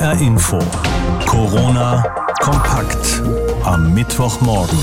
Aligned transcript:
HR 0.00 0.18
Info. 0.22 0.58
Corona 1.26 2.02
kompakt 2.40 3.22
am 3.64 3.92
Mittwochmorgen. 3.92 4.78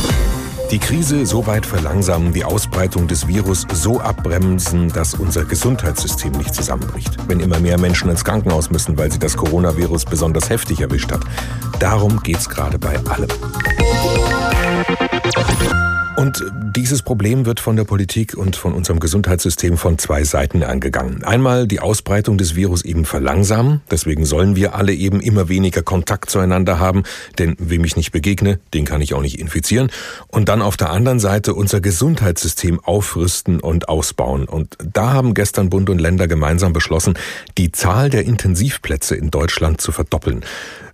Die 0.70 0.78
Krise 0.78 1.26
so 1.26 1.48
weit 1.48 1.66
verlangsamen, 1.66 2.34
die 2.34 2.44
Ausbreitung 2.44 3.08
des 3.08 3.28
Virus 3.28 3.66
so 3.74 4.00
abbremsen, 4.00 4.90
dass 4.90 5.16
unser 5.16 5.44
Gesundheitssystem 5.44 6.34
nicht 6.34 6.54
zusammenbricht. 6.54 7.18
Wenn 7.28 7.40
immer 7.40 7.60
mehr 7.60 7.80
Menschen 7.80 8.12
ins 8.12 8.24
Krankenhaus 8.24 8.70
müssen, 8.70 8.96
weil 8.96 9.12
sie 9.12 9.18
das 9.18 9.36
Coronavirus 9.36 10.06
besonders 10.06 10.52
heftig 10.52 10.82
erwischt 10.82 11.12
hat. 11.12 11.22
Darum 11.80 12.22
geht's 12.22 12.48
gerade 12.48 12.78
bei 12.78 12.96
allem. 13.10 13.30
Und 16.18 16.44
dieses 16.76 17.04
Problem 17.04 17.46
wird 17.46 17.60
von 17.60 17.76
der 17.76 17.84
Politik 17.84 18.36
und 18.36 18.56
von 18.56 18.74
unserem 18.74 19.00
Gesundheitssystem 19.00 19.78
von 19.78 20.00
zwei 20.00 20.24
Seiten 20.24 20.64
angegangen. 20.64 21.24
Einmal 21.24 21.68
die 21.68 21.80
Ausbreitung 21.80 22.40
des 22.40 22.56
Virus 22.56 22.84
eben 22.84 23.06
verlangsamen. 23.06 23.82
Deswegen 23.92 24.26
sollen 24.26 24.56
wir 24.56 24.74
alle 24.74 24.96
eben 24.96 25.22
immer 25.22 25.48
weniger 25.48 25.84
Kontakt 25.84 26.32
zueinander 26.32 26.80
haben. 26.80 27.04
Denn 27.38 27.56
wem 27.60 27.84
ich 27.84 27.96
nicht 27.96 28.12
begegne, 28.12 28.60
den 28.74 28.84
kann 28.84 29.02
ich 29.02 29.14
auch 29.14 29.22
nicht 29.22 29.40
infizieren. 29.40 29.92
Und 30.28 30.50
dann 30.50 30.64
auf 30.64 30.76
der 30.76 30.90
anderen 30.90 31.20
Seite 31.20 31.54
unser 31.54 31.82
Gesundheitssystem 31.82 32.80
aufrüsten 32.80 33.60
und 33.60 33.88
ausbauen. 33.88 34.48
Und 34.48 34.76
da 34.92 35.14
haben 35.14 35.36
gestern 35.36 35.70
Bund 35.70 35.88
und 35.88 36.02
Länder 36.02 36.28
gemeinsam 36.28 36.74
beschlossen, 36.74 37.14
die 37.60 37.72
Zahl 37.72 38.10
der 38.10 38.26
Intensivplätze 38.26 39.16
in 39.16 39.30
Deutschland 39.30 39.82
zu 39.82 39.92
verdoppeln. 39.92 40.44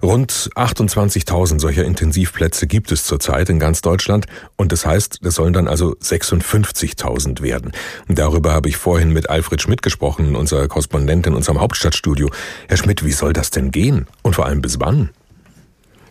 Rund 0.04 0.50
28.000 0.56 1.62
solcher 1.62 1.86
Intensivplätze 1.86 2.68
gibt 2.68 2.92
es 2.92 3.06
zurzeit 3.06 3.48
in 3.48 3.58
ganz 3.58 3.82
Deutschland. 3.82 4.26
Und 4.58 4.74
das 4.74 4.86
heißt, 4.86 5.20
das 5.22 5.36
sollen 5.36 5.54
dann 5.54 5.70
also 5.70 5.96
56.000 5.96 7.42
werden. 7.42 7.72
Darüber 8.10 8.52
habe 8.52 8.68
ich 8.68 8.76
vorhin 8.76 9.14
mit 9.14 9.30
Alfred 9.30 9.62
Schmidt 9.62 9.82
gesprochen, 9.82 10.36
unser 10.36 10.68
Korrespondent 10.68 11.26
in 11.26 11.34
unserem 11.34 11.62
Hauptstadtstudio. 11.62 12.30
Herr 12.68 12.76
Schmidt, 12.76 13.06
wie 13.06 13.14
soll 13.14 13.32
das 13.32 13.50
denn 13.50 13.72
gehen? 13.72 14.08
Und 14.24 14.36
vor 14.36 14.46
allem 14.46 14.62
bis 14.62 14.82
wann? 14.82 15.12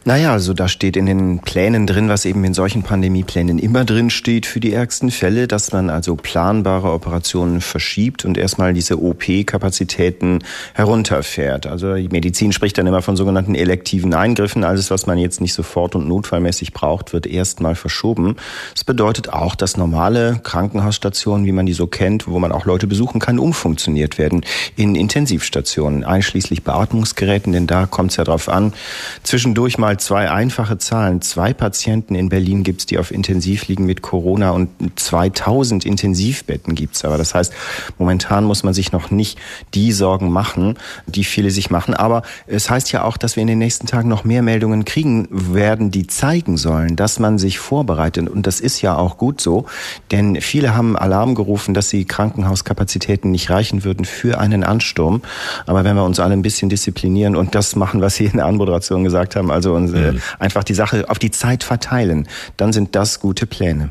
Naja, 0.04 0.32
also 0.32 0.52
da 0.52 0.66
steht 0.66 0.96
in 0.96 1.06
den 1.06 1.38
Plänen 1.38 1.86
drin, 1.86 2.08
was 2.08 2.24
eben 2.24 2.42
in 2.42 2.54
solchen 2.54 2.82
Pandemieplänen 2.82 3.60
immer 3.60 3.84
drin 3.84 4.10
steht 4.10 4.46
für 4.46 4.58
die 4.58 4.72
ärgsten 4.72 5.12
Fälle, 5.12 5.46
dass 5.46 5.70
man 5.70 5.90
also 5.90 6.16
planbare 6.16 6.90
Operationen 6.90 7.60
verschiebt 7.60 8.24
und 8.24 8.36
erstmal 8.36 8.74
diese 8.74 9.00
OP-Kapazitäten 9.00 10.40
herunterfährt. 10.74 11.68
Also 11.68 11.94
die 11.94 12.08
Medizin 12.08 12.50
spricht 12.50 12.78
dann 12.78 12.88
immer 12.88 13.00
von 13.00 13.16
sogenannten 13.16 13.54
elektiven 13.54 14.12
Eingriffen. 14.12 14.64
Alles, 14.64 14.90
was 14.90 15.06
man 15.06 15.18
jetzt 15.18 15.40
nicht 15.40 15.54
sofort 15.54 15.94
und 15.94 16.08
notfallmäßig 16.08 16.72
braucht, 16.72 17.12
wird 17.12 17.28
erstmal 17.28 17.76
verschoben. 17.76 18.34
Das 18.74 18.82
bedeutet 18.82 19.32
auch, 19.32 19.54
dass 19.54 19.76
normale 19.76 20.40
Krankenhausstationen, 20.42 21.46
wie 21.46 21.52
man 21.52 21.66
die 21.66 21.74
so 21.74 21.86
kennt, 21.86 22.26
wo 22.26 22.40
man 22.40 22.50
auch 22.50 22.64
Leute 22.64 22.88
besuchen 22.88 23.20
kann, 23.20 23.38
umfunktioniert 23.38 24.18
werden 24.18 24.44
in 24.74 24.96
Intensivstationen, 24.96 26.02
einschließlich 26.02 26.64
Beatmungsgeräten, 26.64 27.52
denn 27.52 27.68
da 27.68 27.86
kommt 27.86 28.10
es 28.10 28.16
ja 28.16 28.24
drauf 28.24 28.48
an. 28.48 28.72
Zwischendurch 29.22 29.78
mal 29.78 29.91
mal 29.92 29.98
zwei 29.98 30.30
einfache 30.30 30.78
Zahlen. 30.78 31.20
Zwei 31.20 31.52
Patienten 31.52 32.14
in 32.14 32.30
Berlin 32.30 32.62
gibt 32.62 32.80
es, 32.80 32.86
die 32.86 32.98
auf 32.98 33.10
Intensiv 33.10 33.68
liegen 33.68 33.84
mit 33.84 34.00
Corona 34.00 34.52
und 34.52 34.70
2000 34.96 35.84
Intensivbetten 35.84 36.74
gibt 36.74 36.96
es. 36.96 37.04
Aber 37.04 37.18
das 37.18 37.34
heißt, 37.34 37.52
momentan 37.98 38.44
muss 38.44 38.62
man 38.62 38.72
sich 38.72 38.92
noch 38.92 39.10
nicht 39.10 39.38
die 39.74 39.92
Sorgen 39.92 40.30
machen, 40.30 40.78
die 41.06 41.24
viele 41.24 41.50
sich 41.50 41.70
machen. 41.70 41.92
Aber 41.92 42.22
es 42.46 42.70
heißt 42.70 42.90
ja 42.92 43.04
auch, 43.04 43.18
dass 43.18 43.36
wir 43.36 43.42
in 43.42 43.48
den 43.48 43.58
nächsten 43.58 43.86
Tagen 43.86 44.08
noch 44.08 44.24
mehr 44.24 44.40
Meldungen 44.40 44.86
kriegen 44.86 45.28
werden, 45.30 45.90
die 45.90 46.06
zeigen 46.06 46.56
sollen, 46.56 46.96
dass 46.96 47.18
man 47.18 47.38
sich 47.38 47.58
vorbereitet. 47.58 48.30
Und 48.30 48.46
das 48.46 48.60
ist 48.60 48.80
ja 48.80 48.96
auch 48.96 49.18
gut 49.18 49.42
so, 49.42 49.66
denn 50.10 50.40
viele 50.40 50.74
haben 50.74 50.96
Alarm 50.96 51.34
gerufen, 51.34 51.74
dass 51.74 51.90
die 51.90 52.06
Krankenhauskapazitäten 52.06 53.30
nicht 53.30 53.50
reichen 53.50 53.84
würden 53.84 54.06
für 54.06 54.38
einen 54.38 54.64
Ansturm. 54.64 55.20
Aber 55.66 55.84
wenn 55.84 55.96
wir 55.96 56.04
uns 56.04 56.18
alle 56.18 56.32
ein 56.32 56.42
bisschen 56.42 56.70
disziplinieren 56.70 57.36
und 57.36 57.54
das 57.54 57.76
machen, 57.76 58.00
was 58.00 58.14
Sie 58.14 58.24
in 58.24 58.38
der 58.38 58.46
Anmoderation 58.46 59.04
gesagt 59.04 59.36
haben, 59.36 59.50
also 59.50 59.81
und 59.88 59.94
äh, 59.94 60.12
mhm. 60.12 60.22
einfach 60.38 60.64
die 60.64 60.74
Sache 60.74 61.08
auf 61.08 61.18
die 61.18 61.30
Zeit 61.30 61.64
verteilen, 61.64 62.28
dann 62.56 62.72
sind 62.72 62.94
das 62.94 63.20
gute 63.20 63.46
Pläne. 63.46 63.90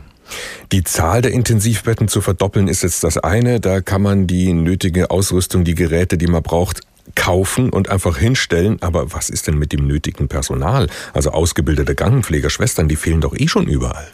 Die 0.71 0.83
Zahl 0.83 1.21
der 1.21 1.31
Intensivbetten 1.31 2.07
zu 2.07 2.21
verdoppeln 2.21 2.67
ist 2.67 2.83
jetzt 2.83 3.03
das 3.03 3.17
eine. 3.17 3.59
Da 3.59 3.81
kann 3.81 4.01
man 4.01 4.27
die 4.27 4.53
nötige 4.53 5.11
Ausrüstung, 5.11 5.65
die 5.65 5.75
Geräte, 5.75 6.17
die 6.17 6.27
man 6.27 6.41
braucht, 6.41 6.81
kaufen 7.15 7.69
und 7.69 7.89
einfach 7.89 8.17
hinstellen. 8.17 8.77
Aber 8.81 9.11
was 9.13 9.29
ist 9.29 9.47
denn 9.47 9.57
mit 9.57 9.73
dem 9.73 9.87
nötigen 9.87 10.27
Personal? 10.27 10.87
Also 11.13 11.31
ausgebildete 11.31 11.95
Krankenpfleger, 11.95 12.49
Schwestern, 12.49 12.87
die 12.87 12.95
fehlen 12.95 13.21
doch 13.21 13.35
eh 13.37 13.47
schon 13.47 13.67
überall. 13.67 14.07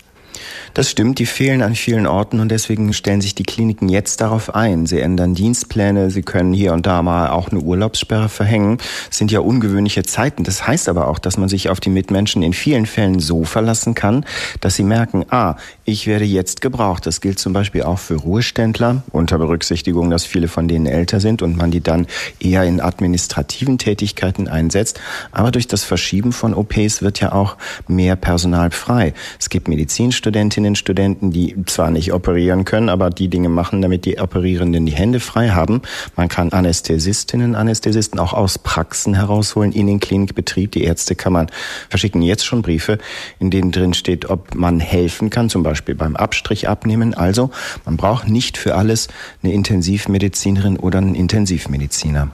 Das 0.74 0.90
stimmt, 0.90 1.20
die 1.20 1.26
fehlen 1.26 1.62
an 1.62 1.76
vielen 1.76 2.08
Orten 2.08 2.40
und 2.40 2.50
deswegen 2.50 2.94
stellen 2.94 3.22
sich 3.22 3.36
die 3.36 3.44
Kliniken 3.44 3.90
jetzt 3.90 4.22
darauf 4.22 4.54
ein. 4.56 4.86
Sie 4.86 5.00
ändern 5.00 5.34
Dienstpläne, 5.34 6.12
sie 6.12 6.22
können 6.22 6.54
hier 6.54 6.74
und 6.74 6.86
da 6.86 7.02
mal 7.02 7.30
auch 7.30 7.50
eine 7.50 7.60
Urlaubssperre 7.60 8.30
verhängen. 8.30 8.78
Das 9.10 9.18
sind 9.18 9.32
ja 9.32 9.40
ungewöhnliche 9.40 10.04
Zeiten. 10.04 10.44
Das 10.44 10.68
heißt 10.68 10.90
aber 10.90 11.08
auch, 11.08 11.20
dass 11.20 11.38
man 11.38 11.50
sich 11.50 11.70
auf 11.70 11.80
die 11.80 11.90
Mitmenschen 11.90 12.44
in 12.44 12.54
vielen 12.54 12.86
Fällen 12.86 13.20
so 13.20 13.44
verlassen 13.44 13.96
kann, 13.96 14.26
dass 14.62 14.76
sie 14.76 14.84
merken, 14.84 15.26
ah, 15.30 15.56
ich 15.90 16.06
werde 16.06 16.26
jetzt 16.26 16.60
gebraucht. 16.60 17.06
Das 17.06 17.22
gilt 17.22 17.40
zum 17.40 17.54
Beispiel 17.54 17.84
auch 17.84 17.98
für 17.98 18.16
Ruheständler, 18.16 19.04
unter 19.14 19.38
Berücksichtigung, 19.38 20.10
dass 20.10 20.26
viele 20.26 20.50
von 20.50 20.68
denen 20.68 20.86
älter 20.86 21.22
sind 21.22 21.42
und 21.42 21.56
man 21.56 21.72
die 21.72 21.80
dann 21.80 22.08
eher 22.42 22.64
in 22.64 22.82
administrativen 22.82 23.78
Tätigkeiten 23.78 24.50
einsetzt. 24.50 25.00
Aber 25.32 25.50
durch 25.50 25.66
das 25.66 25.86
Verschieben 25.86 26.34
von 26.34 26.54
OPs 26.54 27.02
wird 27.02 27.22
ja 27.22 27.32
auch 27.32 27.56
mehr 27.88 28.18
Personal 28.18 28.72
frei. 28.72 29.14
Es 29.40 29.50
gibt 29.50 29.70
Medizinstudentinnen, 29.70 30.76
Studentinnen, 30.76 30.76
Studenten, 30.76 31.32
die 31.32 31.56
zwar 31.68 31.90
nicht 31.90 32.12
operieren 32.12 32.66
können, 32.66 32.90
aber 32.90 33.10
die 33.10 33.30
Dinge 33.30 33.48
machen, 33.48 33.82
damit 33.82 34.04
die 34.04 34.20
Operierenden 34.20 34.86
die 34.86 34.92
Hände 34.92 35.22
frei 35.22 35.52
haben. 35.52 35.84
Man 36.18 36.28
kann 36.28 36.52
Anästhesistinnen, 36.52 37.56
Anästhesisten 37.56 38.20
auch 38.20 38.34
aus 38.34 38.60
Praxen 38.60 39.14
herausholen 39.14 39.72
in 39.72 39.88
den 39.88 40.02
Klinikbetrieb. 40.02 40.74
Die 40.74 40.84
Ärzte 40.84 41.16
kann 41.16 41.32
man 41.32 41.48
verschicken 41.88 42.22
jetzt 42.22 42.46
schon 42.46 42.62
Briefe, 42.62 42.98
in 43.40 43.52
denen 43.52 43.72
drin 43.72 43.94
steht, 43.94 44.30
ob 44.30 44.54
man 44.54 44.82
helfen 44.82 45.30
kann, 45.30 45.50
zum 45.50 45.64
Beispiel 45.64 45.77
beim 45.82 46.16
Abstrich 46.16 46.68
abnehmen. 46.68 47.14
Also 47.14 47.52
man 47.86 47.98
braucht 47.98 48.28
nicht 48.28 48.58
für 48.58 48.76
alles 48.76 49.08
eine 49.44 49.54
Intensivmedizinerin 49.54 50.78
oder 50.78 51.00
einen 51.00 51.16
Intensivmediziner. 51.16 52.30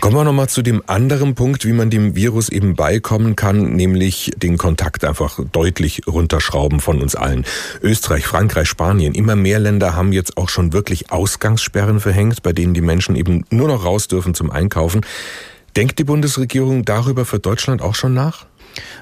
Kommen 0.00 0.16
wir 0.16 0.24
nochmal 0.24 0.48
zu 0.48 0.62
dem 0.62 0.82
anderen 0.86 1.34
Punkt, 1.34 1.64
wie 1.64 1.72
man 1.72 1.90
dem 1.90 2.14
Virus 2.14 2.48
eben 2.48 2.74
beikommen 2.74 3.36
kann, 3.36 3.74
nämlich 3.74 4.32
den 4.36 4.58
Kontakt 4.58 5.04
einfach 5.04 5.38
deutlich 5.52 6.02
runterschrauben 6.06 6.80
von 6.80 7.00
uns 7.00 7.14
allen. 7.14 7.44
Österreich, 7.82 8.26
Frankreich, 8.26 8.68
Spanien, 8.68 9.14
immer 9.14 9.36
mehr 9.36 9.58
Länder 9.58 9.94
haben 9.94 10.12
jetzt 10.12 10.36
auch 10.36 10.48
schon 10.48 10.72
wirklich 10.72 11.10
Ausgangssperren 11.10 12.00
verhängt, 12.00 12.42
bei 12.42 12.52
denen 12.52 12.74
die 12.74 12.80
Menschen 12.80 13.16
eben 13.16 13.44
nur 13.50 13.68
noch 13.68 13.84
raus 13.84 14.08
dürfen 14.08 14.34
zum 14.34 14.50
Einkaufen. 14.50 15.02
Denkt 15.76 15.98
die 15.98 16.04
Bundesregierung 16.04 16.84
darüber 16.84 17.24
für 17.24 17.38
Deutschland 17.38 17.82
auch 17.82 17.94
schon 17.94 18.12
nach? 18.12 18.47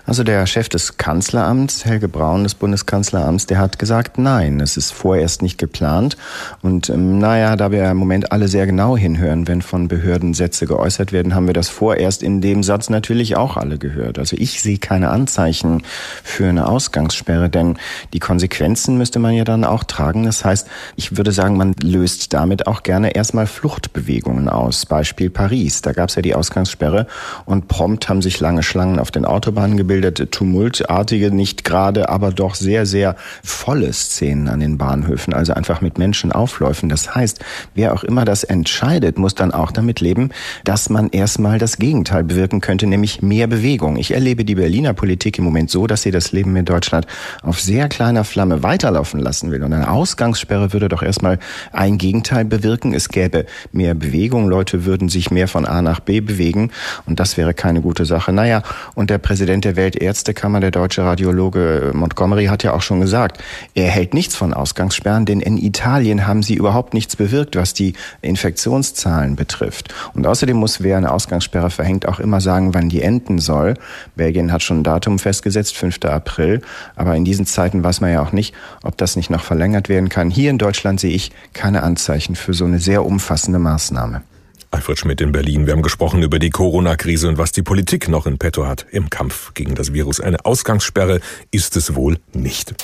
Also 0.07 0.23
der 0.23 0.47
Chef 0.47 0.69
des 0.69 0.97
Kanzleramts, 0.99 1.85
Helge 1.85 2.09
Braun 2.09 2.45
des 2.45 2.55
Bundeskanzleramts, 2.55 3.47
der 3.47 3.59
hat 3.59 3.79
gesagt, 3.79 4.19
nein, 4.19 4.61
es 4.61 4.77
ist 4.77 4.93
vorerst 4.93 5.43
nicht 5.43 5.59
geplant. 5.59 6.17
Und 6.63 6.89
ähm, 6.91 7.19
naja, 7.19 7.57
da 7.57 7.73
wir 7.73 7.91
im 7.91 7.97
Moment 7.97 8.31
alle 8.31 8.49
sehr 8.49 8.67
genau 8.67 8.97
hinhören, 8.97 9.49
wenn 9.49 9.63
von 9.63 9.89
Behörden 9.89 10.35
Sätze 10.35 10.67
geäußert 10.67 11.13
werden, 11.13 11.35
haben 11.35 11.47
wir 11.47 11.55
das 11.55 11.69
vorerst 11.69 12.23
in 12.23 12.41
dem 12.41 12.63
Satz 12.63 12.89
natürlich 12.89 13.37
auch 13.37 13.57
alle 13.57 13.79
gehört. 13.79 14.19
Also 14.19 14.37
ich 14.39 14.63
sehe 14.63 14.79
keine 14.79 15.11
Anzeichen 15.11 15.83
für 16.23 16.49
eine 16.49 16.69
Ausgangssperre, 16.69 17.49
denn 17.49 17.77
die 18.13 18.21
Konsequenzen 18.21 18.99
müsste 18.99 19.19
man 19.19 19.35
ja 19.35 19.45
dann 19.45 19.65
auch 19.65 19.83
tragen. 19.85 20.25
Das 20.25 20.45
heißt, 20.45 20.69
ich 20.95 21.17
würde 21.17 21.33
sagen, 21.33 21.57
man 21.57 21.75
löst 21.83 22.33
damit 22.33 22.67
auch 22.67 22.83
gerne 22.83 23.15
erstmal 23.17 23.47
Fluchtbewegungen 23.47 24.49
aus. 24.49 24.87
Beispiel 24.87 25.31
Paris, 25.31 25.83
da 25.83 25.93
gab 25.93 26.11
es 26.11 26.15
ja 26.15 26.23
die 26.23 26.35
Ausgangssperre 26.35 27.07
und 27.45 27.67
prompt 27.67 28.09
haben 28.09 28.23
sich 28.23 28.39
lange 28.39 28.63
Schlangen 28.63 28.99
auf 28.99 29.11
den 29.11 29.25
Autobahnen 29.25 29.66
abgebildet, 29.73 30.33
tumultartige, 30.33 31.31
nicht 31.31 31.65
gerade, 31.65 32.09
aber 32.09 32.31
doch 32.31 32.55
sehr, 32.55 32.87
sehr 32.87 33.17
volle 33.43 33.93
Szenen 33.93 34.49
an 34.49 34.61
den 34.61 34.79
Bahnhöfen, 34.79 35.33
also 35.33 35.55
einfach 35.55 35.81
mit 35.81 35.99
Menschen 35.99 36.33
aufläufen. 36.33 36.89
Das 36.89 37.15
heißt, 37.15 37.45
wer 37.75 37.95
auch 37.95 38.05
immer 38.05 38.25
das 38.25 38.45
entscheidet, 38.45 39.19
muss 39.19 39.35
dann 39.35 39.53
auch 39.53 39.71
damit 39.71 40.01
leben, 40.01 40.31
dass 40.65 40.91
man 40.91 41.11
erstmal 41.11 41.59
das 41.59 41.79
Gegenteil 41.79 42.25
bewirken 42.25 42.61
könnte, 42.61 42.87
nämlich 42.87 43.23
mehr 43.23 43.47
Bewegung. 43.47 43.97
Ich 43.97 44.13
erlebe 44.13 44.45
die 44.45 44.55
Berliner 44.55 44.95
Politik 44.95 45.39
im 45.39 45.45
Moment 45.45 45.71
so, 45.71 45.87
dass 45.87 46.03
sie 46.03 46.11
das 46.11 46.33
Leben 46.33 46.55
in 46.57 46.65
Deutschland 46.65 47.07
auf 47.43 47.61
sehr 47.61 47.89
kleiner 47.89 48.25
Flamme 48.25 48.63
weiterlaufen 48.63 49.21
lassen 49.21 49.51
will. 49.51 49.63
Und 49.63 49.73
eine 49.73 49.91
Ausgangssperre 49.91 50.73
würde 50.73 50.89
doch 50.89 51.03
erstmal 51.03 51.39
ein 51.73 51.99
Gegenteil 51.99 52.45
bewirken. 52.45 52.95
Es 52.95 53.09
gäbe 53.09 53.47
mehr 53.73 53.95
Bewegung, 53.95 54.49
Leute 54.49 54.85
würden 54.85 55.09
sich 55.09 55.31
mehr 55.31 55.49
von 55.49 55.67
A 55.67 55.83
nach 55.83 56.01
B 56.01 56.21
bewegen 56.21 56.71
und 57.07 57.21
das 57.21 57.37
wäre 57.37 57.55
keine 57.55 57.81
gute 57.81 58.05
Sache. 58.05 58.33
Naja, 58.33 58.63
und 58.95 59.11
der 59.11 59.19
Präsident 59.19 59.56
der 59.65 59.77
Welt 59.77 59.97
Weltärztekammer, 59.97 60.61
der 60.61 60.71
deutsche 60.73 61.03
Radiologe 61.03 61.93
äh, 61.93 61.97
Montgomery, 61.97 62.47
hat 62.47 62.63
ja 62.63 62.73
auch 62.73 62.83
schon 62.83 63.01
gesagt, 63.01 63.43
er 63.75 63.89
hält 63.89 64.15
nichts 64.15 64.35
von 64.35 64.53
Ausgangssperren, 64.53 65.25
denn 65.25 65.41
in 65.41 65.57
Italien 65.59 66.27
haben 66.27 66.43
sie 66.43 66.55
überhaupt 66.55 66.93
nichts 66.93 67.17
bewirkt, 67.17 67.57
was 67.57 67.73
die 67.73 67.95
Infektionszahlen 68.21 69.37
betrifft. 69.37 69.95
Und 70.15 70.27
außerdem 70.27 70.57
muss, 70.57 70.83
wer 70.83 70.97
eine 70.97 71.13
Ausgangssperre 71.13 71.71
verhängt, 71.71 72.07
auch 72.07 72.21
immer 72.21 72.41
sagen, 72.41 72.75
wann 72.75 72.89
die 72.89 73.01
enden 73.01 73.39
soll. 73.39 73.75
Belgien 74.17 74.53
hat 74.53 74.63
schon 74.63 74.81
ein 74.81 74.85
Datum 74.85 75.19
festgesetzt, 75.19 75.77
5. 75.77 76.05
April. 76.05 76.61
Aber 76.97 77.15
in 77.15 77.25
diesen 77.25 77.47
Zeiten 77.47 77.83
weiß 77.83 78.01
man 78.01 78.13
ja 78.13 78.23
auch 78.23 78.33
nicht, 78.33 78.55
ob 78.83 78.97
das 78.99 79.17
nicht 79.17 79.31
noch 79.31 79.43
verlängert 79.43 79.89
werden 79.89 80.09
kann. 80.09 80.31
Hier 80.31 80.51
in 80.51 80.59
Deutschland 80.59 81.01
sehe 81.01 81.15
ich 81.15 81.31
keine 81.53 81.83
Anzeichen 81.83 82.35
für 82.35 82.55
so 82.55 82.65
eine 82.65 82.81
sehr 82.81 83.05
umfassende 83.05 83.59
Maßnahme. 83.59 84.23
Alfred 84.71 84.99
Schmidt 84.99 85.21
in 85.21 85.33
Berlin. 85.33 85.67
Wir 85.67 85.73
haben 85.73 85.83
gesprochen 85.83 86.23
über 86.23 86.39
die 86.39 86.51
Corona-Krise 86.51 87.29
und 87.29 87.39
was 87.39 87.53
die 87.53 87.63
Politik 87.63 88.09
noch 88.09 88.27
in 88.27 88.39
petto 88.39 88.67
hat 88.67 88.87
im 88.91 89.11
Kampf 89.11 89.55
gegen 89.55 89.75
das 89.75 89.93
Virus. 89.93 90.21
Eine 90.21 90.45
Ausgangssperre 90.45 91.21
ist 91.51 91.77
es 91.77 91.95
wohl 91.95 92.19
nicht. 92.33 92.75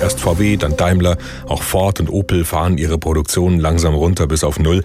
Erst 0.00 0.20
VW, 0.20 0.56
dann 0.56 0.78
Daimler, 0.78 1.18
auch 1.46 1.62
Ford 1.62 2.00
und 2.00 2.08
Opel 2.08 2.46
fahren 2.46 2.78
ihre 2.78 2.96
Produktion 2.96 3.58
langsam 3.58 3.94
runter 3.94 4.26
bis 4.26 4.44
auf 4.44 4.58
Null. 4.58 4.82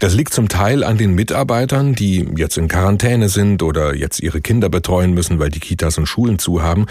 Das 0.00 0.12
liegt 0.12 0.34
zum 0.34 0.48
Teil 0.48 0.82
an 0.82 0.98
den 0.98 1.14
Mitarbeitern, 1.14 1.94
die 1.94 2.28
jetzt 2.36 2.58
in 2.58 2.66
Quarantäne 2.66 3.28
sind 3.28 3.62
oder 3.62 3.94
jetzt 3.94 4.20
ihre 4.20 4.40
Kinder 4.40 4.68
betreuen 4.68 5.14
müssen, 5.14 5.38
weil 5.38 5.50
die 5.50 5.60
Kitas 5.60 5.98
und 5.98 6.06
Schulen 6.06 6.40
zu 6.40 6.62
haben. 6.62 6.86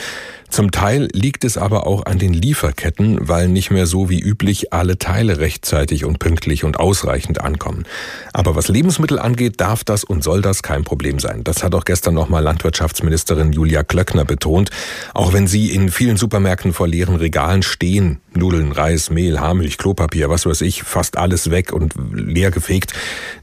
Zum 0.50 0.72
Teil 0.72 1.10
liegt 1.12 1.44
es 1.44 1.58
aber 1.58 1.86
auch 1.86 2.06
an 2.06 2.18
den 2.18 2.34
Lieferketten, 2.34 3.28
weil 3.28 3.50
nicht 3.50 3.72
mehr 3.72 3.88
so 3.88 4.10
wie 4.10 4.20
üblich 4.22 4.72
alle 4.72 4.98
Teile 4.98 5.40
rechtzeitig 5.40 6.06
und 6.06 6.20
pünktlich 6.20 6.64
und 6.64 6.80
ausreichend 6.80 7.42
ankommen. 7.42 7.84
Aber 8.32 8.56
was 8.56 8.70
Lebensmittel 8.70 9.20
angeht, 9.20 9.60
darf 9.60 9.84
das 9.84 10.04
und 10.04 10.24
soll 10.24 10.42
das 10.42 10.64
kein 10.64 10.84
Problem 10.84 11.20
sein. 11.20 11.44
Das 11.44 11.64
hat 11.64 11.76
auch 11.76 11.84
gestern 11.84 12.14
nochmal 12.14 12.44
Landwirtschaftsministerin 12.44 13.52
Julia 13.52 13.84
Klöckner 13.84 14.24
betont. 14.24 14.70
Auch 15.14 15.34
wenn 15.34 15.46
sie 15.46 15.72
in 15.72 15.90
vielen 15.90 16.16
Supermärkten 16.16 16.74
vor 16.74 16.88
leeren 16.88 17.16
Regalen 17.16 17.64
stehen, 17.66 18.20
Nudeln, 18.34 18.72
Reis, 18.72 19.10
Mehl, 19.10 19.40
Haarmilch, 19.40 19.78
Klopapier, 19.78 20.30
was 20.30 20.46
weiß 20.46 20.62
ich, 20.62 20.84
fast 20.84 21.18
alles 21.18 21.52
weg 21.52 21.74
und 21.74 21.94
leer 22.14 22.52
gefegt. 22.52 22.94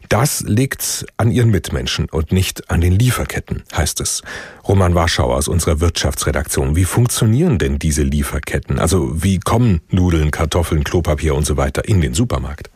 Das 0.08 0.40
liegt 0.40 1.06
an 1.16 1.30
ihren 1.30 1.50
Mitmenschen 1.50 2.08
und 2.10 2.32
nicht 2.32 2.70
an 2.70 2.80
den 2.80 2.92
Lieferketten, 2.92 3.62
heißt 3.74 4.00
es. 4.00 4.22
Roman 4.68 4.94
Warschauer 4.94 5.36
aus 5.36 5.48
unserer 5.48 5.80
Wirtschaftsredaktion. 5.80 6.76
Wie 6.76 6.84
funktionieren 6.84 7.58
denn 7.58 7.78
diese 7.78 8.02
Lieferketten? 8.02 8.78
Also 8.78 9.22
wie 9.22 9.38
kommen 9.38 9.80
Nudeln, 9.90 10.30
Kartoffeln, 10.30 10.84
Klopapier 10.84 11.34
und 11.34 11.46
so 11.46 11.56
weiter 11.56 11.88
in 11.88 12.00
den 12.00 12.14
Supermarkt? 12.14 12.70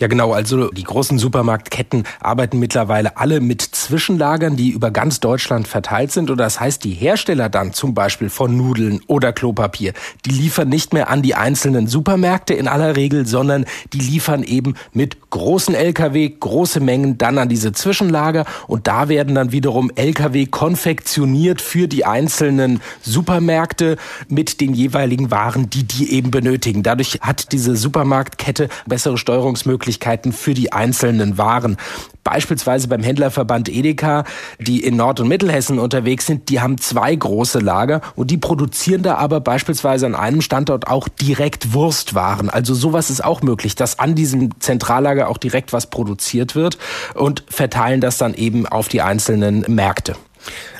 Ja, 0.00 0.08
genau. 0.08 0.32
Also 0.32 0.70
die 0.70 0.82
großen 0.82 1.18
Supermarktketten 1.18 2.04
arbeiten 2.20 2.58
mittlerweile 2.58 3.16
alle 3.16 3.40
mit 3.40 3.62
Zwischenlagern, 3.62 4.56
die 4.56 4.70
über 4.70 4.90
ganz 4.90 5.20
Deutschland 5.20 5.68
verteilt 5.68 6.12
sind. 6.12 6.30
Und 6.30 6.38
das 6.38 6.60
heißt, 6.60 6.84
die 6.84 6.92
Hersteller 6.92 7.48
dann 7.48 7.72
zum 7.72 7.94
Beispiel 7.94 8.30
von 8.30 8.56
Nudeln 8.56 9.00
oder 9.06 9.32
Klopapier, 9.32 9.92
die 10.24 10.30
liefern 10.30 10.68
nicht 10.68 10.92
mehr 10.92 11.10
an 11.10 11.22
die 11.22 11.34
einzelnen 11.34 11.86
Supermärkte 11.86 12.54
in 12.54 12.68
aller 12.68 12.96
Regel, 12.96 13.26
sondern 13.26 13.64
die 13.92 14.00
liefern 14.00 14.42
eben 14.42 14.74
mit 14.92 15.30
großen 15.30 15.74
Lkw 15.74 16.28
große 16.28 16.80
Mengen 16.80 17.18
dann 17.18 17.38
an 17.38 17.48
diese 17.48 17.72
Zwischenlager. 17.72 18.44
Und 18.66 18.86
da 18.86 19.08
werden 19.08 19.34
dann 19.34 19.52
wiederum 19.52 19.90
Lkw 19.94 20.46
konfektioniert 20.46 21.62
für 21.62 21.88
die 21.88 22.04
einzelnen 22.04 22.80
Supermärkte 23.02 23.96
mit 24.28 24.60
den 24.60 24.74
jeweiligen 24.74 25.30
Waren, 25.30 25.70
die 25.70 25.84
die 25.84 26.12
eben 26.12 26.30
benötigen. 26.30 26.82
Dadurch 26.82 27.20
hat 27.20 27.52
diese 27.52 27.76
Supermarktkette 27.76 28.68
bessere 28.86 29.18
Steuerung 29.18 29.43
Steuerungsmöglichkeiten 29.44 30.32
für 30.32 30.54
die 30.54 30.72
einzelnen 30.72 31.38
Waren. 31.38 31.76
Beispielsweise 32.22 32.88
beim 32.88 33.02
Händlerverband 33.02 33.68
Edeka, 33.68 34.24
die 34.58 34.82
in 34.82 34.96
Nord- 34.96 35.20
und 35.20 35.28
Mittelhessen 35.28 35.78
unterwegs 35.78 36.26
sind, 36.26 36.48
die 36.48 36.60
haben 36.60 36.78
zwei 36.78 37.14
große 37.14 37.58
Lager 37.58 38.00
und 38.16 38.30
die 38.30 38.38
produzieren 38.38 39.02
da 39.02 39.16
aber 39.16 39.40
beispielsweise 39.40 40.06
an 40.06 40.14
einem 40.14 40.40
Standort 40.40 40.86
auch 40.86 41.08
direkt 41.08 41.74
Wurstwaren. 41.74 42.48
Also 42.48 42.74
sowas 42.74 43.10
ist 43.10 43.22
auch 43.22 43.42
möglich, 43.42 43.74
dass 43.74 43.98
an 43.98 44.14
diesem 44.14 44.58
Zentrallager 44.60 45.28
auch 45.28 45.38
direkt 45.38 45.74
was 45.74 45.90
produziert 45.90 46.54
wird 46.54 46.78
und 47.14 47.44
verteilen 47.48 48.00
das 48.00 48.16
dann 48.16 48.32
eben 48.32 48.66
auf 48.66 48.88
die 48.88 49.02
einzelnen 49.02 49.66
Märkte. 49.68 50.16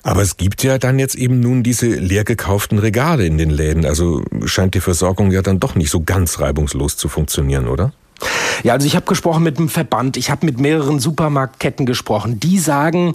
Aber 0.02 0.22
es 0.22 0.36
gibt 0.36 0.62
ja 0.62 0.78
dann 0.78 0.98
jetzt 0.98 1.14
eben 1.14 1.40
nun 1.40 1.62
diese 1.62 1.86
leer 1.86 2.24
gekauften 2.24 2.78
Regale 2.78 3.26
in 3.26 3.38
den 3.38 3.50
Läden. 3.50 3.86
Also 3.86 4.22
scheint 4.44 4.74
die 4.74 4.80
Versorgung 4.80 5.30
ja 5.30 5.42
dann 5.42 5.60
doch 5.60 5.74
nicht 5.74 5.90
so 5.90 6.02
ganz 6.02 6.40
reibungslos 6.40 6.96
zu 6.96 7.08
funktionieren, 7.08 7.68
oder? 7.68 7.92
Ja, 8.62 8.72
also 8.72 8.86
ich 8.86 8.96
habe 8.96 9.06
gesprochen 9.06 9.42
mit 9.42 9.58
einem 9.58 9.68
Verband, 9.68 10.16
ich 10.16 10.30
habe 10.30 10.46
mit 10.46 10.58
mehreren 10.58 10.98
Supermarktketten 10.98 11.86
gesprochen. 11.86 12.40
Die 12.40 12.58
sagen, 12.58 13.14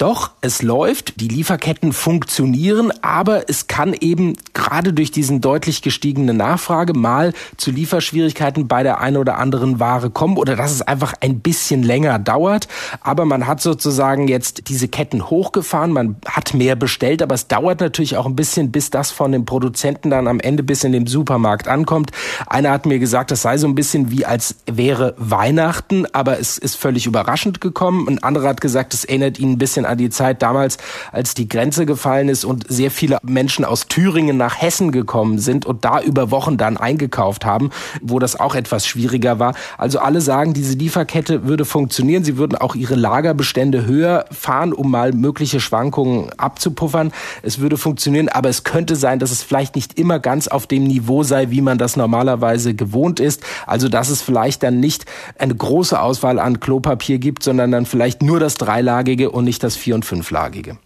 doch, 0.00 0.30
es 0.40 0.62
läuft, 0.62 1.20
die 1.20 1.28
Lieferketten 1.28 1.92
funktionieren, 1.92 2.90
aber 3.02 3.50
es 3.50 3.66
kann 3.66 3.92
eben 3.92 4.34
gerade 4.54 4.94
durch 4.94 5.10
diesen 5.10 5.42
deutlich 5.42 5.82
gestiegene 5.82 6.32
Nachfrage 6.32 6.94
mal 6.94 7.34
zu 7.58 7.70
Lieferschwierigkeiten 7.70 8.66
bei 8.66 8.82
der 8.82 9.00
einen 9.00 9.18
oder 9.18 9.36
anderen 9.36 9.78
Ware 9.78 10.08
kommen 10.08 10.38
oder 10.38 10.56
dass 10.56 10.72
es 10.72 10.80
einfach 10.80 11.12
ein 11.20 11.40
bisschen 11.40 11.82
länger 11.82 12.18
dauert. 12.18 12.66
Aber 13.02 13.26
man 13.26 13.46
hat 13.46 13.60
sozusagen 13.60 14.26
jetzt 14.26 14.68
diese 14.68 14.88
Ketten 14.88 15.28
hochgefahren, 15.28 15.92
man 15.92 16.16
hat 16.26 16.54
mehr 16.54 16.76
bestellt, 16.76 17.20
aber 17.20 17.34
es 17.34 17.46
dauert 17.48 17.80
natürlich 17.80 18.16
auch 18.16 18.24
ein 18.24 18.36
bisschen, 18.36 18.72
bis 18.72 18.88
das 18.88 19.10
von 19.10 19.32
den 19.32 19.44
Produzenten 19.44 20.08
dann 20.08 20.28
am 20.28 20.40
Ende 20.40 20.62
bis 20.62 20.82
in 20.82 20.92
den 20.92 21.06
Supermarkt 21.06 21.68
ankommt. 21.68 22.10
Einer 22.46 22.70
hat 22.70 22.86
mir 22.86 23.00
gesagt, 23.00 23.32
das 23.32 23.42
sei 23.42 23.58
so 23.58 23.66
ein 23.66 23.74
bisschen 23.74 24.10
wie 24.10 24.24
als 24.24 24.54
wäre 24.64 25.14
Weihnachten, 25.18 26.06
aber 26.12 26.40
es 26.40 26.56
ist 26.56 26.76
völlig 26.76 27.04
überraschend 27.04 27.60
gekommen. 27.60 28.08
Ein 28.08 28.22
anderer 28.22 28.48
hat 28.48 28.62
gesagt, 28.62 28.94
es 28.94 29.04
erinnert 29.04 29.38
ihn 29.38 29.52
ein 29.52 29.58
bisschen 29.58 29.89
an 29.90 29.98
die 29.98 30.10
Zeit 30.10 30.42
damals, 30.42 30.78
als 31.12 31.34
die 31.34 31.48
Grenze 31.48 31.86
gefallen 31.86 32.28
ist 32.28 32.44
und 32.44 32.64
sehr 32.68 32.90
viele 32.90 33.18
Menschen 33.22 33.64
aus 33.64 33.86
Thüringen 33.86 34.36
nach 34.36 34.60
Hessen 34.60 34.92
gekommen 34.92 35.38
sind 35.38 35.66
und 35.66 35.84
da 35.84 36.00
über 36.00 36.30
Wochen 36.30 36.56
dann 36.56 36.76
eingekauft 36.76 37.44
haben, 37.44 37.70
wo 38.00 38.18
das 38.18 38.38
auch 38.38 38.54
etwas 38.54 38.86
schwieriger 38.86 39.38
war. 39.38 39.54
Also 39.76 39.98
alle 39.98 40.20
sagen, 40.20 40.54
diese 40.54 40.74
Lieferkette 40.74 41.44
würde 41.44 41.64
funktionieren. 41.64 42.24
Sie 42.24 42.36
würden 42.36 42.56
auch 42.56 42.74
ihre 42.74 42.94
Lagerbestände 42.94 43.86
höher 43.86 44.24
fahren, 44.30 44.72
um 44.72 44.90
mal 44.90 45.12
mögliche 45.12 45.60
Schwankungen 45.60 46.30
abzupuffern. 46.38 47.12
Es 47.42 47.58
würde 47.58 47.76
funktionieren, 47.76 48.28
aber 48.28 48.48
es 48.48 48.64
könnte 48.64 48.96
sein, 48.96 49.18
dass 49.18 49.30
es 49.30 49.42
vielleicht 49.42 49.74
nicht 49.74 49.98
immer 49.98 50.18
ganz 50.18 50.48
auf 50.48 50.66
dem 50.66 50.84
Niveau 50.84 51.22
sei, 51.22 51.50
wie 51.50 51.60
man 51.60 51.78
das 51.78 51.96
normalerweise 51.96 52.74
gewohnt 52.74 53.20
ist. 53.20 53.42
Also 53.66 53.88
dass 53.88 54.08
es 54.08 54.22
vielleicht 54.22 54.62
dann 54.62 54.80
nicht 54.80 55.04
eine 55.38 55.54
große 55.54 56.00
Auswahl 56.00 56.38
an 56.38 56.60
Klopapier 56.60 57.18
gibt, 57.18 57.42
sondern 57.42 57.70
dann 57.70 57.86
vielleicht 57.86 58.22
nur 58.22 58.40
das 58.40 58.54
dreilagige 58.54 59.30
und 59.30 59.44
nicht 59.44 59.62
das 59.62 59.76
vier- 59.80 59.96
und 59.96 60.04
fünflagige. 60.04 60.78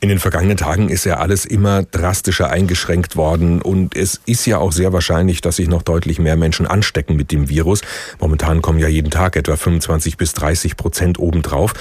In 0.00 0.10
den 0.10 0.18
vergangenen 0.18 0.58
Tagen 0.58 0.90
ist 0.90 1.04
ja 1.04 1.16
alles 1.16 1.46
immer 1.46 1.82
drastischer 1.82 2.50
eingeschränkt 2.50 3.16
worden 3.16 3.62
und 3.62 3.96
es 3.96 4.20
ist 4.26 4.44
ja 4.46 4.58
auch 4.58 4.70
sehr 4.70 4.92
wahrscheinlich, 4.92 5.40
dass 5.40 5.56
sich 5.56 5.68
noch 5.68 5.82
deutlich 5.82 6.18
mehr 6.18 6.36
Menschen 6.36 6.66
anstecken 6.66 7.16
mit 7.16 7.32
dem 7.32 7.48
Virus. 7.48 7.80
Momentan 8.20 8.60
kommen 8.60 8.78
ja 8.78 8.88
jeden 8.88 9.10
Tag 9.10 9.36
etwa 9.36 9.56
25 9.56 10.18
bis 10.18 10.34
30 10.34 10.76
Prozent 10.76 11.18
obendrauf. 11.18 11.72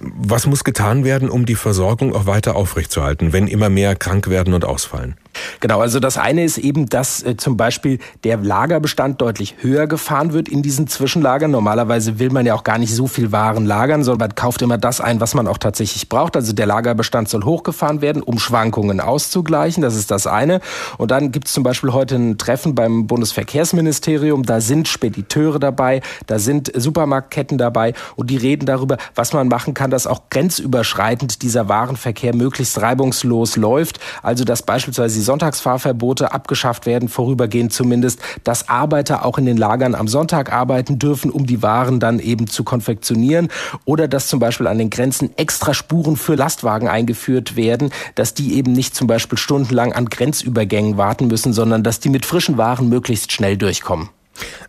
Was 0.00 0.46
muss 0.46 0.64
getan 0.64 1.04
werden, 1.04 1.28
um 1.28 1.44
die 1.44 1.56
Versorgung 1.56 2.14
auch 2.14 2.24
weiter 2.24 2.56
aufrechtzuerhalten, 2.56 3.32
wenn 3.32 3.48
immer 3.48 3.68
mehr 3.68 3.96
krank 3.96 4.28
werden 4.28 4.54
und 4.54 4.64
ausfallen? 4.64 5.16
Genau, 5.60 5.80
also 5.80 6.00
das 6.00 6.16
eine 6.16 6.44
ist 6.44 6.58
eben, 6.58 6.86
dass 6.86 7.22
äh, 7.22 7.36
zum 7.36 7.56
Beispiel 7.56 7.98
der 8.24 8.38
Lagerbestand 8.38 9.20
deutlich 9.20 9.56
höher 9.60 9.86
gefahren 9.86 10.32
wird 10.32 10.48
in 10.48 10.62
diesen 10.62 10.86
Zwischenlagern. 10.86 11.50
Normalerweise 11.50 12.18
will 12.18 12.30
man 12.30 12.46
ja 12.46 12.54
auch 12.54 12.64
gar 12.64 12.78
nicht 12.78 12.94
so 12.94 13.06
viel 13.06 13.32
Waren 13.32 13.66
lagern, 13.66 14.04
sondern 14.04 14.28
man 14.28 14.34
kauft 14.34 14.62
immer 14.62 14.78
das 14.78 15.00
ein, 15.00 15.20
was 15.20 15.34
man 15.34 15.46
auch 15.46 15.58
tatsächlich 15.58 16.08
braucht. 16.08 16.36
Also 16.36 16.52
der 16.52 16.66
Lagerbestand 16.66 17.28
soll 17.28 17.44
hochgefahren 17.44 18.00
werden, 18.00 18.22
um 18.22 18.38
Schwankungen 18.38 19.00
auszugleichen. 19.00 19.82
Das 19.82 19.96
ist 19.96 20.10
das 20.10 20.26
eine. 20.26 20.60
Und 20.96 21.10
dann 21.10 21.32
gibt 21.32 21.48
es 21.48 21.52
zum 21.52 21.62
Beispiel 21.62 21.92
heute 21.92 22.16
ein 22.16 22.38
Treffen 22.38 22.74
beim 22.74 23.06
Bundesverkehrsministerium. 23.06 24.44
Da 24.44 24.60
sind 24.60 24.88
Spediteure 24.88 25.58
dabei, 25.58 26.00
da 26.26 26.38
sind 26.38 26.72
Supermarktketten 26.74 27.58
dabei 27.58 27.94
und 28.16 28.30
die 28.30 28.36
reden 28.36 28.66
darüber, 28.66 28.96
was 29.14 29.32
man 29.32 29.48
machen 29.48 29.74
kann, 29.74 29.90
dass 29.90 30.06
auch 30.06 30.22
grenzüberschreitend 30.30 31.42
dieser 31.42 31.68
Warenverkehr 31.68 32.34
möglichst 32.34 32.80
reibungslos 32.80 33.56
läuft. 33.56 34.00
Also 34.22 34.44
dass 34.44 34.62
beispielsweise 34.62 35.20
Sonntagsfahrverbote 35.28 36.32
abgeschafft 36.32 36.86
werden, 36.86 37.10
vorübergehend 37.10 37.70
zumindest, 37.70 38.20
dass 38.44 38.70
Arbeiter 38.70 39.26
auch 39.26 39.36
in 39.36 39.44
den 39.44 39.58
Lagern 39.58 39.94
am 39.94 40.08
Sonntag 40.08 40.50
arbeiten 40.50 40.98
dürfen, 40.98 41.30
um 41.30 41.44
die 41.44 41.62
Waren 41.62 42.00
dann 42.00 42.18
eben 42.18 42.46
zu 42.46 42.64
konfektionieren 42.64 43.48
oder 43.84 44.08
dass 44.08 44.28
zum 44.28 44.40
Beispiel 44.40 44.66
an 44.66 44.78
den 44.78 44.88
Grenzen 44.88 45.36
extra 45.36 45.74
Spuren 45.74 46.16
für 46.16 46.34
Lastwagen 46.34 46.88
eingeführt 46.88 47.56
werden, 47.56 47.90
dass 48.14 48.32
die 48.32 48.54
eben 48.54 48.72
nicht 48.72 48.94
zum 48.94 49.06
Beispiel 49.06 49.36
stundenlang 49.36 49.92
an 49.92 50.06
Grenzübergängen 50.06 50.96
warten 50.96 51.26
müssen, 51.26 51.52
sondern 51.52 51.82
dass 51.82 52.00
die 52.00 52.08
mit 52.08 52.24
frischen 52.24 52.56
Waren 52.56 52.88
möglichst 52.88 53.30
schnell 53.30 53.58
durchkommen. 53.58 54.08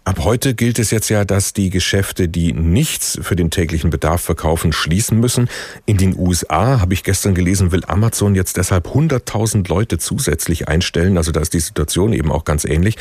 Ab 0.04 0.20
heute 0.24 0.56
gilt 0.56 0.80
es 0.80 0.92
jetzt 0.92 1.10
ja, 1.10 1.26
dass 1.26 1.54
die 1.54 1.70
Geschäfte, 1.70 2.28
die 2.28 2.54
nichts 2.54 3.20
für 3.22 3.36
den 3.36 3.52
täglichen 3.52 3.90
Bedarf 3.90 4.22
verkaufen, 4.22 4.72
schließen 4.72 5.20
müssen. 5.20 5.50
In 5.86 5.98
den 5.98 6.18
USA, 6.18 6.80
habe 6.80 6.94
ich 6.94 7.04
gestern 7.04 7.36
gelesen, 7.36 7.72
will 7.72 7.84
Amazon 7.86 8.36
jetzt 8.36 8.58
deshalb 8.58 8.88
100.000 8.88 9.68
Leute 9.68 9.98
zusätzlich 9.98 10.68
einstellen. 10.68 11.18
Also 11.18 11.32
da 11.32 11.42
ist 11.42 11.54
die 11.54 11.60
Situation 11.60 12.14
eben 12.14 12.32
auch 12.32 12.46
ganz 12.46 12.66
ähnlich. 12.66 12.96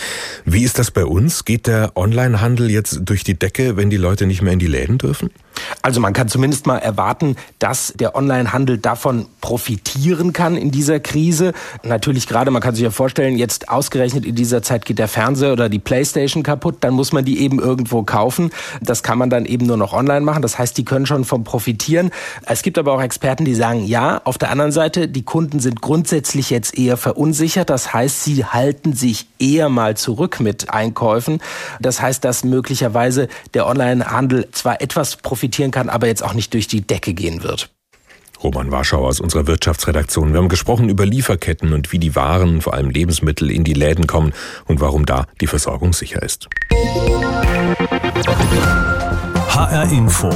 Wie 0.44 0.64
ist 0.64 0.78
das 0.78 0.90
bei 0.90 1.04
uns? 1.04 1.44
Geht 1.44 1.66
der 1.66 1.96
Onlinehandel 1.96 2.70
jetzt 2.70 3.00
durch 3.04 3.24
die 3.24 3.38
Decke, 3.38 3.76
wenn 3.76 3.90
die 3.90 3.96
Leute 3.96 4.26
nicht 4.26 4.42
mehr 4.42 4.52
in 4.52 4.58
die 4.58 4.66
Läden 4.66 4.98
dürfen? 4.98 5.30
Also 5.82 6.00
man 6.00 6.12
kann 6.12 6.28
zumindest 6.28 6.66
mal 6.66 6.78
erwarten, 6.78 7.36
dass 7.58 7.92
der 7.96 8.14
Onlinehandel 8.14 8.78
davon 8.78 9.26
profitieren 9.40 10.32
kann 10.32 10.56
in 10.56 10.70
dieser 10.70 11.00
Krise. 11.00 11.52
Natürlich 11.82 12.26
gerade, 12.26 12.50
man 12.50 12.62
kann 12.62 12.74
sich 12.74 12.84
ja 12.84 12.90
vorstellen, 12.90 13.36
jetzt 13.36 13.68
ausgerechnet 13.68 14.24
in 14.24 14.34
dieser 14.34 14.62
Zeit 14.62 14.84
geht 14.84 14.98
der 14.98 15.08
Fernseher 15.08 15.52
oder 15.52 15.68
die 15.68 15.78
Playstation 15.78 16.42
kaputt, 16.42 16.78
dann 16.80 16.94
muss 16.94 17.12
man 17.12 17.24
die 17.24 17.40
eben 17.40 17.58
irgendwo 17.58 18.02
kaufen. 18.02 18.50
Das 18.80 19.02
kann 19.02 19.18
man 19.18 19.30
dann 19.30 19.46
eben 19.46 19.66
nur 19.66 19.76
noch 19.76 19.92
online 19.92 20.20
machen. 20.20 20.42
Das 20.42 20.58
heißt, 20.58 20.76
die 20.76 20.84
können 20.84 21.06
schon 21.06 21.24
vom 21.24 21.44
profitieren. 21.44 22.10
Es 22.46 22.62
gibt 22.62 22.78
aber 22.78 22.92
auch 22.92 23.02
Experten, 23.02 23.44
die 23.44 23.54
sagen, 23.54 23.84
ja, 23.84 24.20
auf 24.24 24.38
der 24.38 24.50
anderen 24.50 24.72
Seite, 24.72 25.08
die 25.08 25.22
Kunden 25.22 25.60
sind 25.60 25.80
grundsätzlich 25.80 26.50
jetzt 26.50 26.76
eher 26.76 26.96
verunsichert. 26.96 27.70
Das 27.70 27.92
heißt, 27.92 28.24
sie 28.24 28.44
halten 28.44 28.92
sich 28.92 29.26
eher 29.38 29.68
mal 29.68 29.96
zurück 29.96 30.40
mit 30.40 30.70
Einkäufen. 30.70 31.40
Das 31.80 32.00
heißt, 32.02 32.24
dass 32.24 32.44
möglicherweise 32.44 33.28
der 33.54 33.66
Onlinehandel 33.66 34.48
zwar 34.52 34.80
etwas 34.80 35.16
profitieren 35.48 35.70
kann, 35.70 35.88
aber 35.88 36.06
jetzt 36.06 36.22
auch 36.22 36.34
nicht 36.34 36.52
durch 36.52 36.68
die 36.68 36.82
Decke 36.82 37.14
gehen 37.14 37.42
wird. 37.42 37.70
Roman 38.42 38.70
Warschau 38.70 39.04
aus 39.04 39.18
unserer 39.18 39.46
Wirtschaftsredaktion. 39.46 40.32
Wir 40.32 40.38
haben 40.38 40.48
gesprochen 40.48 40.88
über 40.88 41.04
Lieferketten 41.04 41.72
und 41.72 41.90
wie 41.90 41.98
die 41.98 42.14
Waren, 42.14 42.60
vor 42.60 42.74
allem 42.74 42.90
Lebensmittel, 42.90 43.50
in 43.50 43.64
die 43.64 43.72
Läden 43.72 44.06
kommen 44.06 44.32
und 44.66 44.80
warum 44.80 45.06
da 45.06 45.26
die 45.40 45.48
Versorgung 45.48 45.92
sicher 45.92 46.22
ist. 46.22 46.48
HR 49.48 49.90
Info. 49.90 50.30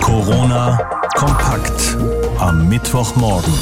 Corona 0.00 0.78
kompakt 1.16 1.96
am 2.38 2.68
Mittwochmorgen. 2.68 3.52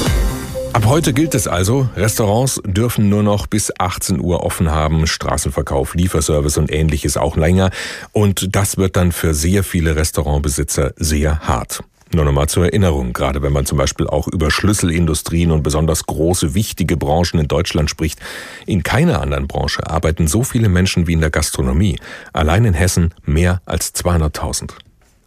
Ab 0.73 0.85
heute 0.85 1.11
gilt 1.11 1.35
es 1.35 1.49
also, 1.49 1.89
Restaurants 1.97 2.61
dürfen 2.65 3.09
nur 3.09 3.23
noch 3.23 3.45
bis 3.45 3.73
18 3.77 4.21
Uhr 4.21 4.43
offen 4.43 4.71
haben, 4.71 5.05
Straßenverkauf, 5.05 5.95
Lieferservice 5.95 6.57
und 6.57 6.71
ähnliches 6.71 7.17
auch 7.17 7.35
länger. 7.35 7.71
Und 8.13 8.55
das 8.55 8.77
wird 8.77 8.95
dann 8.95 9.11
für 9.11 9.33
sehr 9.33 9.65
viele 9.65 9.97
Restaurantbesitzer 9.97 10.93
sehr 10.95 11.39
hart. 11.39 11.83
Nur 12.13 12.23
nochmal 12.23 12.47
zur 12.47 12.65
Erinnerung, 12.65 13.11
gerade 13.11 13.41
wenn 13.41 13.51
man 13.51 13.65
zum 13.65 13.77
Beispiel 13.77 14.07
auch 14.07 14.29
über 14.29 14.49
Schlüsselindustrien 14.49 15.51
und 15.51 15.61
besonders 15.61 16.05
große, 16.05 16.53
wichtige 16.53 16.95
Branchen 16.95 17.39
in 17.39 17.47
Deutschland 17.49 17.89
spricht. 17.89 18.19
In 18.65 18.81
keiner 18.81 19.21
anderen 19.21 19.47
Branche 19.47 19.89
arbeiten 19.89 20.27
so 20.27 20.43
viele 20.43 20.69
Menschen 20.69 21.05
wie 21.05 21.13
in 21.13 21.21
der 21.21 21.31
Gastronomie. 21.31 21.99
Allein 22.31 22.63
in 22.63 22.73
Hessen 22.73 23.13
mehr 23.25 23.61
als 23.65 23.93
200.000. 23.93 24.71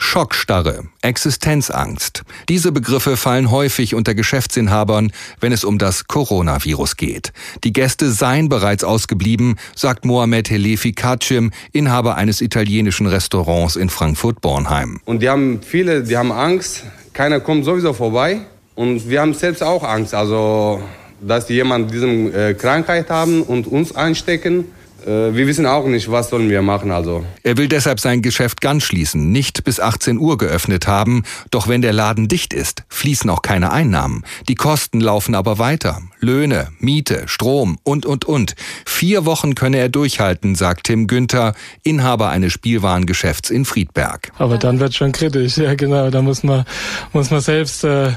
Schockstarre, 0.04 0.84
Existenzangst. 1.02 2.22
Diese 2.48 2.70
Begriffe 2.70 3.16
fallen 3.16 3.50
häufig 3.50 3.94
unter 3.94 4.14
Geschäftsinhabern, 4.14 5.10
wenn 5.40 5.50
es 5.50 5.64
um 5.64 5.78
das 5.78 6.06
Coronavirus 6.06 6.96
geht. 6.96 7.32
Die 7.64 7.72
Gäste 7.72 8.10
seien 8.10 8.48
bereits 8.48 8.84
ausgeblieben, 8.84 9.56
sagt 9.74 10.04
Mohamed 10.04 10.50
Helefi 10.50 10.92
Kacim, 10.92 11.50
Inhaber 11.72 12.14
eines 12.16 12.42
italienischen 12.42 13.06
Restaurants 13.06 13.74
in 13.74 13.88
Frankfurt-Bornheim. 13.88 15.00
Und 15.04 15.20
die 15.20 15.28
haben 15.28 15.60
viele, 15.62 16.04
die 16.04 16.16
haben 16.16 16.30
Angst. 16.30 16.84
Keiner 17.12 17.40
kommt 17.40 17.64
sowieso 17.64 17.92
vorbei. 17.92 18.42
Und 18.76 19.08
wir 19.08 19.20
haben 19.20 19.34
selbst 19.34 19.62
auch 19.62 19.82
Angst, 19.82 20.14
also 20.14 20.80
dass 21.20 21.48
jemand 21.48 21.92
diese 21.92 22.06
äh, 22.06 22.54
Krankheit 22.54 23.10
haben 23.10 23.42
und 23.42 23.66
uns 23.66 23.96
einstecken. 23.96 24.66
Äh, 25.04 25.34
wir 25.34 25.46
wissen 25.46 25.66
auch 25.66 25.86
nicht, 25.86 26.10
was 26.10 26.30
sollen 26.30 26.48
wir 26.48 26.62
machen 26.62 26.90
also. 26.90 27.24
Er 27.42 27.56
will 27.56 27.68
deshalb 27.68 28.00
sein 28.00 28.22
Geschäft 28.22 28.60
ganz 28.60 28.84
schließen, 28.84 29.30
nicht 29.32 29.64
bis 29.64 29.80
18 29.80 30.18
Uhr 30.18 30.38
geöffnet 30.38 30.86
haben. 30.86 31.24
Doch 31.50 31.68
wenn 31.68 31.82
der 31.82 31.92
Laden 31.92 32.28
dicht 32.28 32.54
ist, 32.54 32.84
fließen 32.88 33.28
auch 33.30 33.42
keine 33.42 33.72
Einnahmen. 33.72 34.24
Die 34.48 34.54
Kosten 34.54 35.00
laufen 35.00 35.34
aber 35.34 35.58
weiter. 35.58 36.00
Löhne, 36.20 36.68
Miete, 36.78 37.24
Strom 37.26 37.78
und, 37.82 38.06
und, 38.06 38.24
und. 38.24 38.54
Vier 38.86 39.26
Wochen 39.26 39.54
könne 39.54 39.78
er 39.78 39.88
durchhalten, 39.88 40.54
sagt 40.54 40.86
Tim 40.86 41.06
Günther, 41.06 41.54
Inhaber 41.82 42.30
eines 42.30 42.52
Spielwarengeschäfts 42.52 43.50
in 43.50 43.64
Friedberg. 43.64 44.32
Aber 44.38 44.58
dann 44.58 44.80
wird 44.80 44.94
schon 44.94 45.12
kritisch, 45.12 45.58
ja 45.58 45.74
genau. 45.74 46.10
Da 46.10 46.22
muss 46.22 46.42
man, 46.42 46.64
muss 47.12 47.30
man 47.30 47.40
selbst 47.40 47.84
äh, 47.84 48.12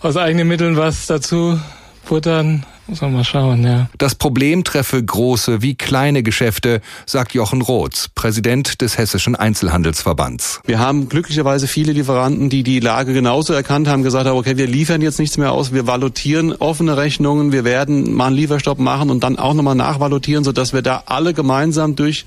aus 0.00 0.16
eigenen 0.16 0.48
Mitteln 0.48 0.76
was 0.76 1.06
dazu 1.06 1.58
futtern 2.04 2.64
muss 2.90 3.00
man 3.00 3.12
mal 3.12 3.24
schauen, 3.24 3.62
ja. 3.62 3.88
Das 3.98 4.16
Problem 4.16 4.64
treffe 4.64 5.02
große 5.02 5.62
wie 5.62 5.76
kleine 5.76 6.24
Geschäfte, 6.24 6.80
sagt 7.06 7.34
Jochen 7.34 7.62
Roths, 7.62 8.08
Präsident 8.08 8.80
des 8.82 8.98
Hessischen 8.98 9.36
Einzelhandelsverbands. 9.36 10.60
Wir 10.66 10.80
haben 10.80 11.08
glücklicherweise 11.08 11.68
viele 11.68 11.92
Lieferanten, 11.92 12.50
die 12.50 12.64
die 12.64 12.80
Lage 12.80 13.14
genauso 13.14 13.52
erkannt 13.52 13.86
haben, 13.86 14.02
gesagt 14.02 14.26
haben, 14.26 14.36
okay, 14.36 14.56
wir 14.56 14.66
liefern 14.66 15.02
jetzt 15.02 15.20
nichts 15.20 15.38
mehr 15.38 15.52
aus, 15.52 15.72
wir 15.72 15.86
valutieren 15.86 16.52
offene 16.52 16.96
Rechnungen, 16.96 17.52
wir 17.52 17.64
werden 17.64 18.12
mal 18.12 18.26
einen 18.26 18.36
Lieferstopp 18.36 18.80
machen 18.80 19.10
und 19.10 19.22
dann 19.22 19.38
auch 19.38 19.54
nochmal 19.54 19.76
nachvalutieren, 19.76 20.42
sodass 20.42 20.72
wir 20.72 20.82
da 20.82 21.04
alle 21.06 21.32
gemeinsam 21.32 21.94
durch 21.94 22.26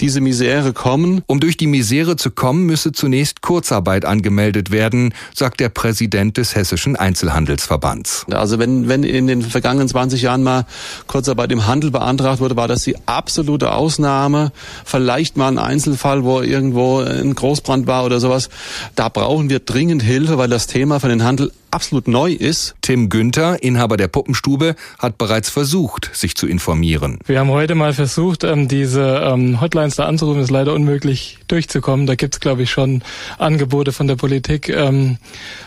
diese 0.00 0.20
Misere 0.20 0.72
kommen. 0.72 1.22
Um 1.26 1.40
durch 1.40 1.56
die 1.56 1.66
Misere 1.66 2.14
zu 2.14 2.30
kommen, 2.30 2.66
müsse 2.66 2.92
zunächst 2.92 3.42
Kurzarbeit 3.42 4.04
angemeldet 4.04 4.70
werden, 4.70 5.12
sagt 5.34 5.58
der 5.58 5.70
Präsident 5.70 6.36
des 6.36 6.54
Hessischen 6.54 6.94
Einzelhandelsverbands. 6.94 8.26
Also 8.30 8.60
wenn, 8.60 8.88
wenn 8.88 9.02
in 9.02 9.26
den 9.26 9.42
vergangenen 9.42 9.88
20 9.88 10.03
20 10.04 10.22
Jahren 10.22 10.42
mal 10.42 10.66
Kurzarbeit 11.06 11.50
im 11.50 11.66
Handel 11.66 11.90
beantragt 11.90 12.40
wurde, 12.40 12.56
war 12.56 12.68
das 12.68 12.84
die 12.84 12.96
absolute 13.06 13.72
Ausnahme. 13.72 14.52
Vielleicht 14.84 15.38
mal 15.38 15.48
ein 15.48 15.58
Einzelfall, 15.58 16.24
wo 16.24 16.42
irgendwo 16.42 17.00
ein 17.00 17.34
Großbrand 17.34 17.86
war 17.86 18.04
oder 18.04 18.20
sowas. 18.20 18.50
Da 18.96 19.08
brauchen 19.08 19.48
wir 19.48 19.60
dringend 19.60 20.02
Hilfe, 20.02 20.36
weil 20.36 20.48
das 20.48 20.66
Thema 20.66 21.00
für 21.00 21.08
den 21.08 21.24
Handel 21.24 21.52
absolut 21.74 22.08
neu 22.08 22.32
ist. 22.32 22.74
Tim 22.80 23.08
Günther, 23.08 23.62
Inhaber 23.62 23.96
der 23.96 24.08
Puppenstube, 24.08 24.76
hat 24.98 25.18
bereits 25.18 25.50
versucht, 25.50 26.10
sich 26.14 26.36
zu 26.36 26.46
informieren. 26.46 27.18
Wir 27.26 27.40
haben 27.40 27.50
heute 27.50 27.74
mal 27.74 27.92
versucht, 27.92 28.44
ähm, 28.44 28.68
diese 28.68 29.02
ähm, 29.02 29.60
Hotlines 29.60 29.96
da 29.96 30.06
anzurufen. 30.06 30.40
Ist 30.40 30.50
leider 30.50 30.72
unmöglich 30.72 31.38
durchzukommen. 31.48 32.06
Da 32.06 32.14
gibt 32.14 32.34
es, 32.34 32.40
glaube 32.40 32.62
ich, 32.62 32.70
schon 32.70 33.02
Angebote 33.38 33.92
von 33.92 34.06
der 34.06 34.16
Politik, 34.16 34.68
ähm, 34.68 35.18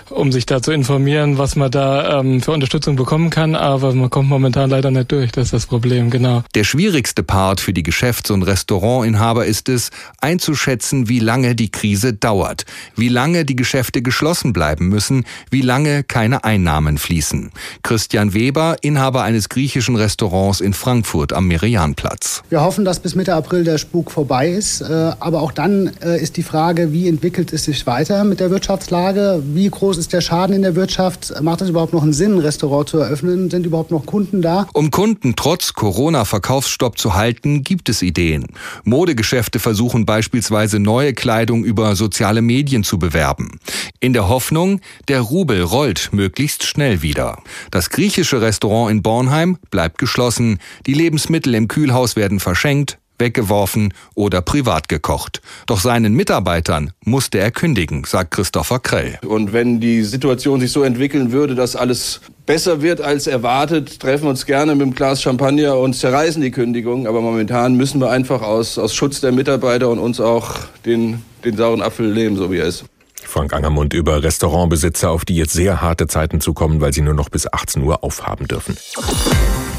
um 0.09 0.31
sich 0.31 0.45
da 0.45 0.61
zu 0.61 0.71
informieren, 0.71 1.37
was 1.37 1.55
man 1.55 1.69
da 1.69 2.23
für 2.41 2.51
Unterstützung 2.51 2.95
bekommen 2.95 3.29
kann. 3.29 3.55
Aber 3.55 3.93
man 3.93 4.09
kommt 4.09 4.29
momentan 4.29 4.69
leider 4.69 4.91
nicht 4.91 5.11
durch. 5.11 5.31
Das 5.31 5.45
ist 5.45 5.53
das 5.53 5.65
Problem, 5.65 6.09
genau. 6.09 6.43
Der 6.55 6.63
schwierigste 6.63 7.23
Part 7.23 7.59
für 7.59 7.73
die 7.73 7.83
Geschäfts- 7.83 8.31
und 8.31 8.43
Restaurantinhaber 8.43 9.45
ist 9.45 9.67
es, 9.67 9.91
einzuschätzen, 10.21 11.09
wie 11.09 11.19
lange 11.19 11.55
die 11.55 11.69
Krise 11.69 12.13
dauert, 12.13 12.65
wie 12.95 13.09
lange 13.09 13.43
die 13.43 13.55
Geschäfte 13.55 14.01
geschlossen 14.01 14.53
bleiben 14.53 14.87
müssen, 14.87 15.25
wie 15.49 15.61
lange 15.61 15.96
keine 16.03 16.43
Einnahmen 16.43 16.97
fließen. 16.97 17.51
Christian 17.83 18.33
Weber, 18.33 18.77
Inhaber 18.81 19.23
eines 19.23 19.49
griechischen 19.49 19.95
Restaurants 19.95 20.61
in 20.61 20.73
Frankfurt 20.73 21.33
am 21.33 21.47
Merianplatz. 21.47 22.43
Wir 22.49 22.61
hoffen, 22.61 22.85
dass 22.85 22.99
bis 22.99 23.15
Mitte 23.15 23.33
April 23.33 23.63
der 23.63 23.77
Spuk 23.77 24.11
vorbei 24.11 24.49
ist. 24.49 24.81
Äh, 24.81 25.13
aber 25.19 25.41
auch 25.41 25.51
dann 25.51 25.91
äh, 26.03 26.21
ist 26.21 26.37
die 26.37 26.43
Frage, 26.43 26.91
wie 26.91 27.07
entwickelt 27.07 27.53
es 27.53 27.65
sich 27.65 27.85
weiter 27.87 28.23
mit 28.23 28.39
der 28.39 28.51
Wirtschaftslage? 28.51 29.41
Wie 29.53 29.69
groß 29.69 29.97
ist 29.97 30.13
der 30.13 30.21
Schaden 30.21 30.55
in 30.55 30.61
der 30.61 30.75
Wirtschaft? 30.75 31.33
Macht 31.41 31.61
es 31.61 31.69
überhaupt 31.69 31.93
noch 31.93 32.03
einen 32.03 32.13
Sinn, 32.13 32.35
ein 32.35 32.39
Restaurant 32.39 32.89
zu 32.89 32.99
eröffnen? 32.99 33.49
Sind 33.49 33.65
überhaupt 33.65 33.91
noch 33.91 34.05
Kunden 34.05 34.41
da? 34.41 34.67
Um 34.73 34.91
Kunden 34.91 35.35
trotz 35.35 35.73
Corona-Verkaufsstopp 35.73 36.97
zu 36.97 37.15
halten, 37.15 37.63
gibt 37.63 37.89
es 37.89 38.01
Ideen. 38.01 38.47
Modegeschäfte 38.83 39.59
versuchen 39.59 40.05
beispielsweise 40.05 40.79
neue 40.79 41.13
Kleidung 41.13 41.63
über 41.63 41.95
soziale 41.95 42.41
Medien 42.41 42.83
zu 42.83 42.99
bewerben. 42.99 43.59
In 43.99 44.13
der 44.13 44.27
Hoffnung, 44.27 44.81
der 45.07 45.21
Rubel 45.21 45.61
rollt 45.63 45.86
rollt 45.87 46.09
möglichst 46.11 46.65
schnell 46.65 47.01
wieder. 47.01 47.41
Das 47.71 47.89
griechische 47.89 48.41
Restaurant 48.41 48.91
in 48.91 49.01
Bornheim 49.01 49.57
bleibt 49.71 49.99
geschlossen. 49.99 50.59
Die 50.85 50.93
Lebensmittel 50.93 51.55
im 51.55 51.69
Kühlhaus 51.69 52.17
werden 52.17 52.41
verschenkt, 52.41 52.97
weggeworfen 53.19 53.93
oder 54.13 54.41
privat 54.41 54.89
gekocht. 54.89 55.41
Doch 55.65 55.79
seinen 55.79 56.13
Mitarbeitern 56.13 56.91
musste 57.05 57.39
er 57.39 57.51
kündigen, 57.51 58.03
sagt 58.03 58.31
Christopher 58.31 58.79
Krell. 58.79 59.17
Und 59.25 59.53
wenn 59.53 59.79
die 59.79 60.03
Situation 60.03 60.59
sich 60.59 60.73
so 60.73 60.83
entwickeln 60.83 61.31
würde, 61.31 61.55
dass 61.55 61.77
alles 61.77 62.19
besser 62.45 62.81
wird 62.81 62.99
als 62.99 63.25
erwartet, 63.25 64.01
treffen 64.01 64.25
wir 64.25 64.31
uns 64.31 64.45
gerne 64.45 64.75
mit 64.75 64.81
einem 64.81 64.93
Glas 64.93 65.21
Champagner 65.21 65.77
und 65.77 65.93
zerreißen 65.93 66.41
die 66.41 66.51
Kündigung. 66.51 67.07
Aber 67.07 67.21
momentan 67.21 67.75
müssen 67.75 68.01
wir 68.01 68.11
einfach 68.11 68.41
aus, 68.41 68.77
aus 68.77 68.93
Schutz 68.93 69.21
der 69.21 69.31
Mitarbeiter 69.31 69.87
und 69.87 69.99
uns 69.99 70.19
auch 70.19 70.59
den, 70.85 71.23
den 71.45 71.55
sauren 71.55 71.81
Apfel 71.81 72.13
nehmen, 72.13 72.35
so 72.35 72.51
wie 72.51 72.57
er 72.57 72.65
ist. 72.65 72.83
Frank 73.27 73.53
Angermund 73.53 73.93
über 73.93 74.23
Restaurantbesitzer, 74.23 75.11
auf 75.11 75.25
die 75.25 75.35
jetzt 75.35 75.53
sehr 75.53 75.81
harte 75.81 76.07
Zeiten 76.07 76.41
zukommen, 76.41 76.81
weil 76.81 76.93
sie 76.93 77.01
nur 77.01 77.13
noch 77.13 77.29
bis 77.29 77.51
18 77.51 77.83
Uhr 77.83 78.03
aufhaben 78.03 78.47
dürfen. 78.47 78.77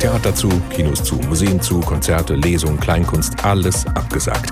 Theater 0.01 0.35
zu, 0.35 0.49
Kinos 0.71 1.03
zu, 1.03 1.17
Museen 1.17 1.61
zu, 1.61 1.81
Konzerte, 1.81 2.35
Lesungen, 2.35 2.79
Kleinkunst, 2.79 3.45
alles 3.45 3.87
abgesagt. 3.87 4.51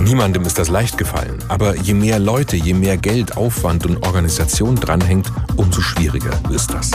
Niemandem 0.00 0.44
ist 0.44 0.58
das 0.58 0.68
leicht 0.68 0.96
gefallen, 0.96 1.38
aber 1.48 1.76
je 1.76 1.94
mehr 1.94 2.18
Leute, 2.18 2.56
je 2.56 2.72
mehr 2.72 2.96
Geld, 2.96 3.36
Aufwand 3.36 3.84
und 3.84 4.06
Organisation 4.06 4.76
dranhängt, 4.76 5.30
umso 5.56 5.80
schwieriger 5.80 6.40
ist 6.50 6.72
das. 6.72 6.92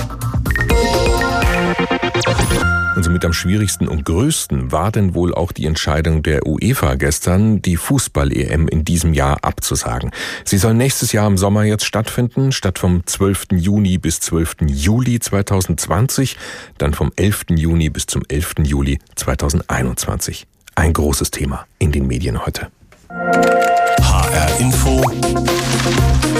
Und 2.96 3.04
somit 3.04 3.26
am 3.26 3.34
schwierigsten 3.34 3.88
und 3.88 4.06
größten 4.06 4.72
war 4.72 4.92
denn 4.92 5.16
wohl 5.16 5.34
auch 5.34 5.52
die 5.52 5.66
Entscheidung 5.66 6.22
der 6.22 6.46
UEFA 6.46 6.96
gestern, 6.96 7.62
die 7.62 7.78
Fußball-EM 7.78 8.68
in 8.68 8.86
diesem 8.86 9.14
Jahr 9.14 9.44
abzusagen. 9.44 10.12
Sie 10.46 10.58
soll 10.58 10.76
nächstes 10.76 11.12
Jahr 11.12 11.28
im 11.28 11.38
Sommer 11.38 11.64
jetzt 11.64 11.86
stattfinden, 11.86 12.52
statt 12.52 12.78
vom 12.78 13.06
12. 13.06 13.48
Juni 13.54 13.98
bis 13.98 14.20
12. 14.20 14.58
Juli 14.68 15.20
2020, 15.20 16.38
dann 16.78 16.94
vom 16.94 17.12
11. 17.16 17.46
Juni 17.56 17.90
bis 17.90 18.06
zum 18.06 18.24
11. 18.28 18.56
Juli 18.64 19.00
2021. 19.16 20.46
Ein 20.76 20.94
großes 20.94 21.32
Thema 21.32 21.66
in 21.80 21.92
den 21.92 22.08
Medien 22.08 22.46
heute. 22.46 22.68
HR 23.10 24.60
Info 24.60 25.02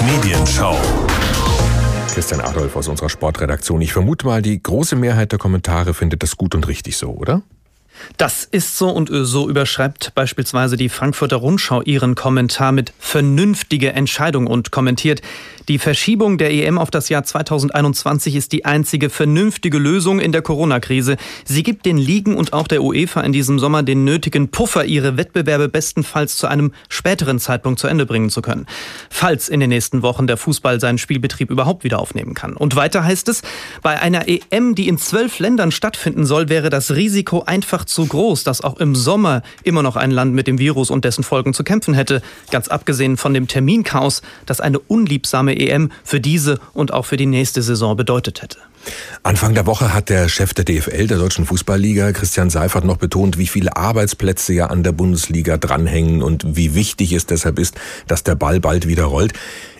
Medien 0.06 0.44
Rundschau. 0.54 0.78
Christian 2.14 2.40
Adolf 2.42 2.76
aus 2.76 2.86
unserer 2.86 3.08
Sportredaktion. 3.08 3.80
Ich 3.80 3.92
vermute 3.92 4.24
mal, 4.24 4.40
die 4.40 4.62
große 4.62 4.94
Mehrheit 4.94 5.32
der 5.32 5.40
Kommentare 5.40 5.94
findet 5.94 6.22
das 6.22 6.36
gut 6.36 6.54
und 6.54 6.68
richtig 6.68 6.96
so, 6.96 7.10
oder? 7.10 7.42
Das 8.18 8.44
ist 8.44 8.78
so 8.78 8.88
und 8.88 9.10
so 9.12 9.48
überschreibt 9.48 10.14
beispielsweise 10.14 10.76
die 10.76 10.88
Frankfurter 10.88 11.36
Rundschau 11.36 11.82
ihren 11.82 12.14
Kommentar 12.14 12.70
mit 12.70 12.92
vernünftige 13.00 13.92
Entscheidung 13.94 14.46
und 14.46 14.70
kommentiert, 14.70 15.22
die 15.68 15.78
Verschiebung 15.78 16.36
der 16.36 16.52
EM 16.52 16.76
auf 16.78 16.90
das 16.90 17.08
Jahr 17.08 17.24
2021 17.24 18.36
ist 18.36 18.52
die 18.52 18.66
einzige 18.66 19.08
vernünftige 19.08 19.78
Lösung 19.78 20.20
in 20.20 20.30
der 20.30 20.42
Corona-Krise. 20.42 21.16
Sie 21.46 21.62
gibt 21.62 21.86
den 21.86 21.96
Ligen 21.96 22.36
und 22.36 22.52
auch 22.52 22.68
der 22.68 22.82
UEFA 22.82 23.22
in 23.22 23.32
diesem 23.32 23.58
Sommer 23.58 23.82
den 23.82 24.04
nötigen 24.04 24.50
Puffer, 24.50 24.84
ihre 24.84 25.16
Wettbewerbe 25.16 25.70
bestenfalls 25.70 26.36
zu 26.36 26.48
einem 26.48 26.72
späteren 26.90 27.38
Zeitpunkt 27.38 27.80
zu 27.80 27.86
Ende 27.86 28.04
bringen 28.04 28.28
zu 28.28 28.42
können. 28.42 28.66
Falls 29.08 29.48
in 29.48 29.60
den 29.60 29.70
nächsten 29.70 30.02
Wochen 30.02 30.26
der 30.26 30.36
Fußball 30.36 30.80
seinen 30.80 30.98
Spielbetrieb 30.98 31.50
überhaupt 31.50 31.82
wieder 31.82 31.98
aufnehmen 31.98 32.34
kann. 32.34 32.54
Und 32.54 32.76
weiter 32.76 33.02
heißt 33.02 33.28
es, 33.30 33.40
bei 33.82 33.98
einer 33.98 34.28
EM, 34.28 34.74
die 34.74 34.88
in 34.88 34.98
zwölf 34.98 35.38
Ländern 35.38 35.70
stattfinden 35.70 36.26
soll, 36.26 36.50
wäre 36.50 36.68
das 36.68 36.94
Risiko 36.94 37.42
einfach 37.44 37.86
zu 37.86 38.04
groß, 38.04 38.44
dass 38.44 38.60
auch 38.60 38.76
im 38.78 38.94
Sommer 38.94 39.42
immer 39.62 39.82
noch 39.82 39.96
ein 39.96 40.10
Land 40.10 40.34
mit 40.34 40.46
dem 40.46 40.58
Virus 40.58 40.90
und 40.90 41.06
dessen 41.06 41.24
Folgen 41.24 41.54
zu 41.54 41.64
kämpfen 41.64 41.94
hätte. 41.94 42.20
Ganz 42.50 42.68
abgesehen 42.68 43.16
von 43.16 43.32
dem 43.32 43.48
Terminchaos, 43.48 44.20
das 44.44 44.60
eine 44.60 44.78
unliebsame 44.78 45.53
EM 45.54 45.90
für 46.02 46.20
diese 46.20 46.58
und 46.72 46.92
auch 46.92 47.06
für 47.06 47.16
die 47.16 47.26
nächste 47.26 47.62
Saison 47.62 47.96
bedeutet 47.96 48.42
hätte. 48.42 48.58
Anfang 49.22 49.54
der 49.54 49.66
Woche 49.66 49.94
hat 49.94 50.10
der 50.10 50.28
Chef 50.28 50.52
der 50.52 50.64
DFL, 50.64 51.06
der 51.06 51.18
Deutschen 51.18 51.46
Fußballliga, 51.46 52.12
Christian 52.12 52.50
Seifert, 52.50 52.84
noch 52.84 52.98
betont, 52.98 53.38
wie 53.38 53.46
viele 53.46 53.76
Arbeitsplätze 53.76 54.52
ja 54.52 54.66
an 54.66 54.82
der 54.82 54.92
Bundesliga 54.92 55.56
dranhängen 55.56 56.22
und 56.22 56.56
wie 56.56 56.74
wichtig 56.74 57.12
es 57.12 57.24
deshalb 57.24 57.58
ist, 57.58 57.76
dass 58.06 58.24
der 58.24 58.34
Ball 58.34 58.60
bald 58.60 58.86
wieder 58.86 59.04
rollt. 59.04 59.32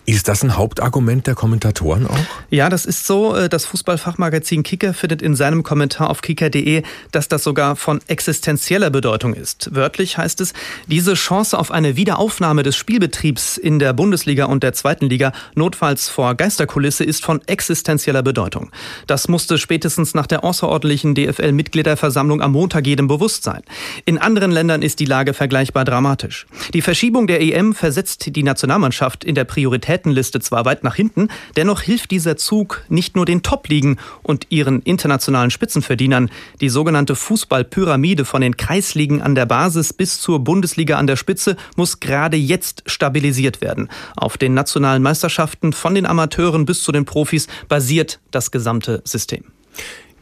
Ist 0.06 0.28
das 0.28 0.42
ein 0.42 0.58
Hauptargument 0.58 1.26
der 1.26 1.34
Kommentatoren 1.34 2.06
auch? 2.06 2.18
Ja, 2.50 2.68
das 2.68 2.84
ist 2.84 3.06
so. 3.06 3.34
Äh, 3.34 3.48
das 3.48 3.64
Fußballfachmagazin 3.64 4.62
Kicker 4.62 4.92
findet 4.92 5.22
in 5.22 5.34
seinem 5.34 5.62
Kommentar 5.62 6.10
auf 6.10 6.20
kicker.de, 6.20 6.82
dass 7.10 7.28
das 7.28 7.42
sogar 7.42 7.74
von 7.74 8.00
existenzieller 8.06 8.90
Bedeutung 8.90 9.32
ist. 9.32 9.74
Wörtlich 9.74 10.18
heißt 10.18 10.42
es, 10.42 10.52
diese 10.88 11.14
Chance 11.14 11.58
auf 11.58 11.70
eine 11.70 11.96
Wiederaufnahme 11.96 12.62
des 12.62 12.76
Spielbetriebs 12.76 13.56
in 13.56 13.78
der 13.78 13.94
Bundesliga 13.94 14.44
und 14.44 14.62
der 14.62 14.74
zweiten 14.74 15.08
Liga, 15.08 15.32
notfalls 15.54 16.10
vor 16.10 16.34
Geisterkulisse, 16.34 17.02
ist 17.02 17.24
von 17.24 17.40
existenzieller 17.46 18.22
Bedeutung. 18.22 18.70
Das 19.06 19.28
musste 19.28 19.56
spätestens 19.56 20.12
nach 20.12 20.26
der 20.26 20.44
außerordentlichen 20.44 21.14
DFL-Mitgliederversammlung 21.14 22.42
am 22.42 22.52
Montag 22.52 22.86
jedem 22.86 23.08
bewusst 23.08 23.42
sein. 23.42 23.62
In 24.04 24.18
anderen 24.18 24.50
Ländern 24.50 24.82
ist 24.82 25.00
die 25.00 25.06
Lage 25.06 25.32
vergleichbar 25.32 25.86
dramatisch. 25.86 26.46
Die 26.74 26.82
Verschiebung 26.82 27.26
der 27.26 27.40
EM 27.40 27.74
versetzt 27.74 28.36
die 28.36 28.42
Nationalmannschaft 28.42 29.24
in 29.24 29.34
der 29.34 29.44
Priorität 29.44 29.93
Prioritätenliste 29.94 30.40
zwar 30.40 30.64
weit 30.64 30.84
nach 30.84 30.94
hinten, 30.94 31.28
dennoch 31.56 31.80
hilft 31.80 32.10
dieser 32.10 32.36
Zug 32.36 32.82
nicht 32.88 33.16
nur 33.16 33.24
den 33.24 33.42
Top-Ligen 33.42 33.98
und 34.22 34.46
ihren 34.50 34.82
internationalen 34.82 35.50
Spitzenverdienern. 35.50 36.30
Die 36.60 36.68
sogenannte 36.68 37.14
Fußballpyramide 37.14 38.24
von 38.24 38.40
den 38.40 38.56
Kreisligen 38.56 39.22
an 39.22 39.34
der 39.34 39.46
Basis 39.46 39.92
bis 39.92 40.20
zur 40.20 40.40
Bundesliga 40.40 40.96
an 40.98 41.06
der 41.06 41.16
Spitze 41.16 41.56
muss 41.76 42.00
gerade 42.00 42.36
jetzt 42.36 42.82
stabilisiert 42.86 43.60
werden. 43.60 43.88
Auf 44.16 44.36
den 44.36 44.54
nationalen 44.54 45.02
Meisterschaften 45.02 45.72
von 45.72 45.94
den 45.94 46.06
Amateuren 46.06 46.66
bis 46.66 46.82
zu 46.82 46.92
den 46.92 47.04
Profis 47.04 47.46
basiert 47.68 48.20
das 48.30 48.50
gesamte 48.50 49.02
System. 49.04 49.44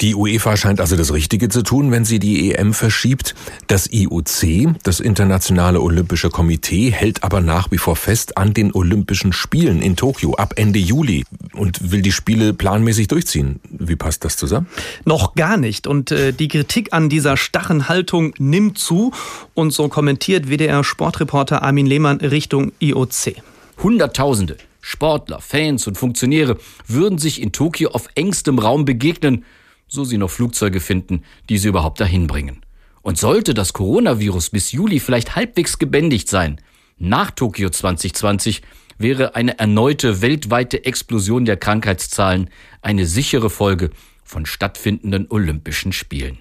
Die 0.00 0.14
UEFA 0.14 0.56
scheint 0.56 0.80
also 0.80 0.96
das 0.96 1.12
Richtige 1.12 1.48
zu 1.48 1.62
tun, 1.62 1.90
wenn 1.90 2.04
sie 2.04 2.18
die 2.18 2.52
EM 2.52 2.74
verschiebt. 2.74 3.34
Das 3.68 3.92
IOC, 3.92 4.74
das 4.82 5.00
Internationale 5.00 5.80
Olympische 5.80 6.30
Komitee, 6.30 6.90
hält 6.90 7.22
aber 7.22 7.40
nach 7.40 7.70
wie 7.70 7.78
vor 7.78 7.94
fest 7.94 8.36
an 8.36 8.52
den 8.54 8.72
Olympischen 8.72 9.32
Spielen 9.32 9.80
in 9.80 9.94
Tokio 9.94 10.34
ab 10.34 10.54
Ende 10.56 10.78
Juli 10.78 11.24
und 11.52 11.92
will 11.92 12.02
die 12.02 12.12
Spiele 12.12 12.52
planmäßig 12.52 13.08
durchziehen. 13.08 13.60
Wie 13.70 13.96
passt 13.96 14.24
das 14.24 14.36
zusammen? 14.36 14.66
Noch 15.04 15.34
gar 15.34 15.56
nicht. 15.56 15.86
Und 15.86 16.10
äh, 16.10 16.32
die 16.32 16.48
Kritik 16.48 16.92
an 16.92 17.08
dieser 17.08 17.36
starren 17.36 17.88
Haltung 17.88 18.34
nimmt 18.38 18.78
zu. 18.78 19.12
Und 19.54 19.72
so 19.72 19.88
kommentiert 19.88 20.48
WDR-Sportreporter 20.48 21.62
Armin 21.62 21.86
Lehmann 21.86 22.18
Richtung 22.18 22.72
IOC. 22.80 23.36
Hunderttausende 23.82 24.56
Sportler, 24.80 25.40
Fans 25.40 25.86
und 25.86 25.96
Funktionäre 25.96 26.58
würden 26.88 27.18
sich 27.18 27.40
in 27.40 27.52
Tokio 27.52 27.90
auf 27.90 28.08
engstem 28.16 28.58
Raum 28.58 28.84
begegnen 28.84 29.44
so 29.92 30.04
sie 30.04 30.16
noch 30.16 30.30
Flugzeuge 30.30 30.80
finden, 30.80 31.22
die 31.50 31.58
sie 31.58 31.68
überhaupt 31.68 32.00
dahin 32.00 32.26
bringen. 32.26 32.62
Und 33.02 33.18
sollte 33.18 33.52
das 33.52 33.74
Coronavirus 33.74 34.50
bis 34.50 34.72
Juli 34.72 35.00
vielleicht 35.00 35.36
halbwegs 35.36 35.78
gebändigt 35.78 36.28
sein, 36.28 36.60
nach 36.98 37.30
Tokio 37.30 37.68
2020 37.68 38.62
wäre 38.96 39.34
eine 39.34 39.58
erneute 39.58 40.22
weltweite 40.22 40.84
Explosion 40.84 41.44
der 41.44 41.56
Krankheitszahlen 41.56 42.48
eine 42.80 43.06
sichere 43.06 43.50
Folge 43.50 43.90
von 44.22 44.46
stattfindenden 44.46 45.26
Olympischen 45.28 45.92
Spielen. 45.92 46.38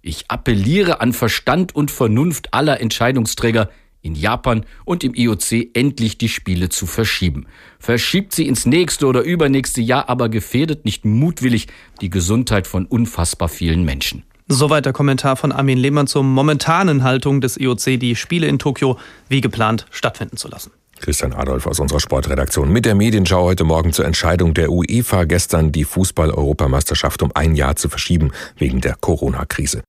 Ich 0.00 0.30
appelliere 0.30 1.00
an 1.00 1.12
Verstand 1.12 1.74
und 1.74 1.90
Vernunft 1.90 2.54
aller 2.54 2.80
Entscheidungsträger, 2.80 3.68
in 4.02 4.14
Japan 4.14 4.64
und 4.84 5.04
im 5.04 5.14
IOC 5.14 5.74
endlich 5.74 6.18
die 6.18 6.28
Spiele 6.28 6.68
zu 6.68 6.86
verschieben. 6.86 7.46
Verschiebt 7.78 8.34
sie 8.34 8.46
ins 8.46 8.66
nächste 8.66 9.06
oder 9.06 9.22
übernächste 9.22 9.80
Jahr, 9.80 10.08
aber 10.08 10.28
gefährdet 10.28 10.84
nicht 10.84 11.04
mutwillig 11.04 11.68
die 12.00 12.10
Gesundheit 12.10 12.66
von 12.66 12.86
unfassbar 12.86 13.48
vielen 13.48 13.84
Menschen. 13.84 14.24
Soweit 14.48 14.84
der 14.84 14.92
Kommentar 14.92 15.36
von 15.36 15.52
Armin 15.52 15.78
Lehmann 15.78 16.08
zur 16.08 16.24
momentanen 16.24 17.04
Haltung 17.04 17.40
des 17.40 17.56
IOC, 17.56 18.00
die 18.00 18.16
Spiele 18.16 18.48
in 18.48 18.58
Tokio 18.58 18.98
wie 19.28 19.40
geplant 19.40 19.86
stattfinden 19.90 20.36
zu 20.36 20.48
lassen. 20.48 20.72
Christian 21.00 21.32
Adolf 21.32 21.66
aus 21.66 21.80
unserer 21.80 22.00
Sportredaktion 22.00 22.70
mit 22.70 22.84
der 22.84 22.94
Medienschau 22.94 23.44
heute 23.44 23.64
Morgen 23.64 23.92
zur 23.92 24.04
Entscheidung 24.04 24.52
der 24.52 24.70
UEFA 24.70 25.24
gestern 25.24 25.72
die 25.72 25.84
Fußball-Europameisterschaft 25.84 27.22
um 27.22 27.30
ein 27.34 27.54
Jahr 27.54 27.76
zu 27.76 27.88
verschieben 27.88 28.32
wegen 28.56 28.80
der 28.80 28.96
Corona-Krise. 29.00 29.82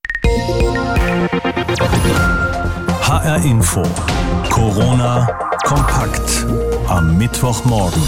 HR 3.12 3.44
Info. 3.44 3.84
Corona 4.50 5.28
kompakt 5.66 6.46
am 6.88 7.18
Mittwochmorgen. 7.18 8.02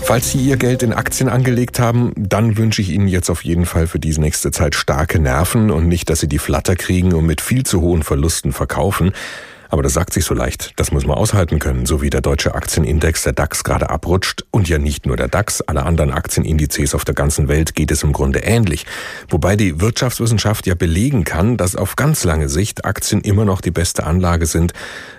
Falls 0.00 0.30
Sie 0.30 0.38
Ihr 0.38 0.56
Geld 0.56 0.82
in 0.82 0.94
Aktien 0.94 1.28
angelegt 1.28 1.78
haben, 1.78 2.14
dann 2.16 2.56
wünsche 2.56 2.80
ich 2.80 2.88
Ihnen 2.88 3.08
jetzt 3.08 3.28
auf 3.28 3.44
jeden 3.44 3.66
Fall 3.66 3.86
für 3.86 3.98
diese 3.98 4.22
nächste 4.22 4.50
Zeit 4.50 4.74
starke 4.74 5.18
Nerven 5.18 5.70
und 5.70 5.86
nicht, 5.86 6.08
dass 6.08 6.20
Sie 6.20 6.28
die 6.28 6.38
Flatter 6.38 6.76
kriegen 6.76 7.12
und 7.12 7.26
mit 7.26 7.42
viel 7.42 7.64
zu 7.64 7.82
hohen 7.82 8.02
Verlusten 8.02 8.52
verkaufen. 8.52 9.12
Aber 9.70 9.82
das 9.82 9.92
sagt 9.92 10.14
sich 10.14 10.24
so 10.24 10.34
leicht. 10.34 10.72
Das 10.76 10.92
muss 10.92 11.06
man 11.06 11.16
aushalten 11.16 11.58
können, 11.58 11.84
so 11.84 12.00
wie 12.00 12.10
der 12.10 12.20
deutsche 12.20 12.54
Aktienindex 12.54 13.22
der 13.24 13.34
DAX 13.34 13.64
gerade 13.64 13.90
abrutscht. 13.90 14.44
Und 14.50 14.68
ja 14.68 14.78
nicht 14.78 15.06
nur 15.06 15.16
der 15.16 15.28
DAX, 15.28 15.60
alle 15.60 15.84
anderen 15.84 16.10
Aktienindizes 16.10 16.94
auf 16.94 17.04
der 17.04 17.14
ganzen 17.14 17.48
Welt 17.48 17.74
geht 17.74 17.90
es 17.90 18.02
im 18.02 18.12
Grunde 18.12 18.40
ähnlich. 18.40 18.86
Wobei 19.28 19.56
die 19.56 19.80
Wirtschaftswissenschaft 19.80 20.66
ja 20.66 20.74
belegen 20.74 21.24
kann, 21.24 21.56
dass 21.56 21.76
auf 21.76 21.96
ganz 21.96 22.24
lange 22.24 22.48
Sicht 22.48 22.84
Aktien 22.84 23.20
immer 23.20 23.44
noch 23.44 23.60
die 23.60 23.70
beste 23.70 24.04
Anlage 24.04 24.46
sind, 24.46 24.72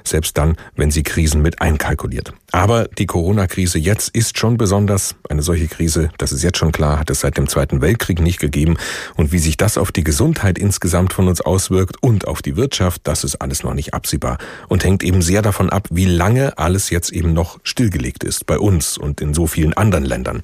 selbst 0.04 0.38
dann, 0.38 0.56
wenn 0.76 0.90
sie 0.90 1.04
Krisen 1.04 1.42
mit 1.42 1.62
einkalkuliert. 1.62 2.34
Aber 2.52 2.86
die 2.86 3.06
Corona-Krise 3.06 3.78
jetzt 3.78 4.10
ist 4.10 4.40
schon 4.40 4.58
besonders. 4.58 5.16
Eine 5.30 5.44
solche 5.44 5.68
Krise, 5.68 6.10
das 6.18 6.32
ist 6.32 6.42
jetzt 6.42 6.58
schon 6.58 6.72
klar, 6.72 7.00
hat 7.00 7.12
es 7.12 7.20
seit 7.20 7.38
dem 7.38 7.48
Zweiten 7.48 7.82
Weltkrieg 7.82 8.20
nicht 8.20 8.40
gegeben. 8.40 8.78
Und 9.16 9.32
wie 9.32 9.40
sich 9.40 9.58
das 9.58 9.78
auf 9.78 9.92
die 9.92 10.04
Gesundheit 10.04 10.58
insgesamt 10.58 11.14
von 11.14 11.28
uns 11.28 11.42
auswirkt 11.42 12.02
und 12.02 12.28
auf 12.28 12.42
die 12.42 12.56
Wirtschaft, 12.56 13.02
das 13.04 13.24
ist 13.24 13.36
alles 13.36 13.64
noch 13.64 13.76
nicht 13.76 13.94
absehbar 13.94 14.39
und 14.68 14.84
hängt 14.84 15.04
eben 15.04 15.22
sehr 15.22 15.42
davon 15.42 15.70
ab, 15.70 15.88
wie 15.92 16.06
lange 16.06 16.58
alles 16.58 16.90
jetzt 16.90 17.12
eben 17.12 17.34
noch 17.34 17.60
stillgelegt 17.64 18.24
ist 18.24 18.46
bei 18.46 18.58
uns 18.58 18.98
und 18.98 19.22
in 19.22 19.34
so 19.34 19.48
vielen 19.48 19.74
anderen 19.74 20.06
Ländern. 20.06 20.44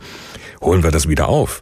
Holen 0.62 0.84
wir 0.84 0.92
das 0.92 1.08
wieder 1.08 1.28
auf? 1.28 1.62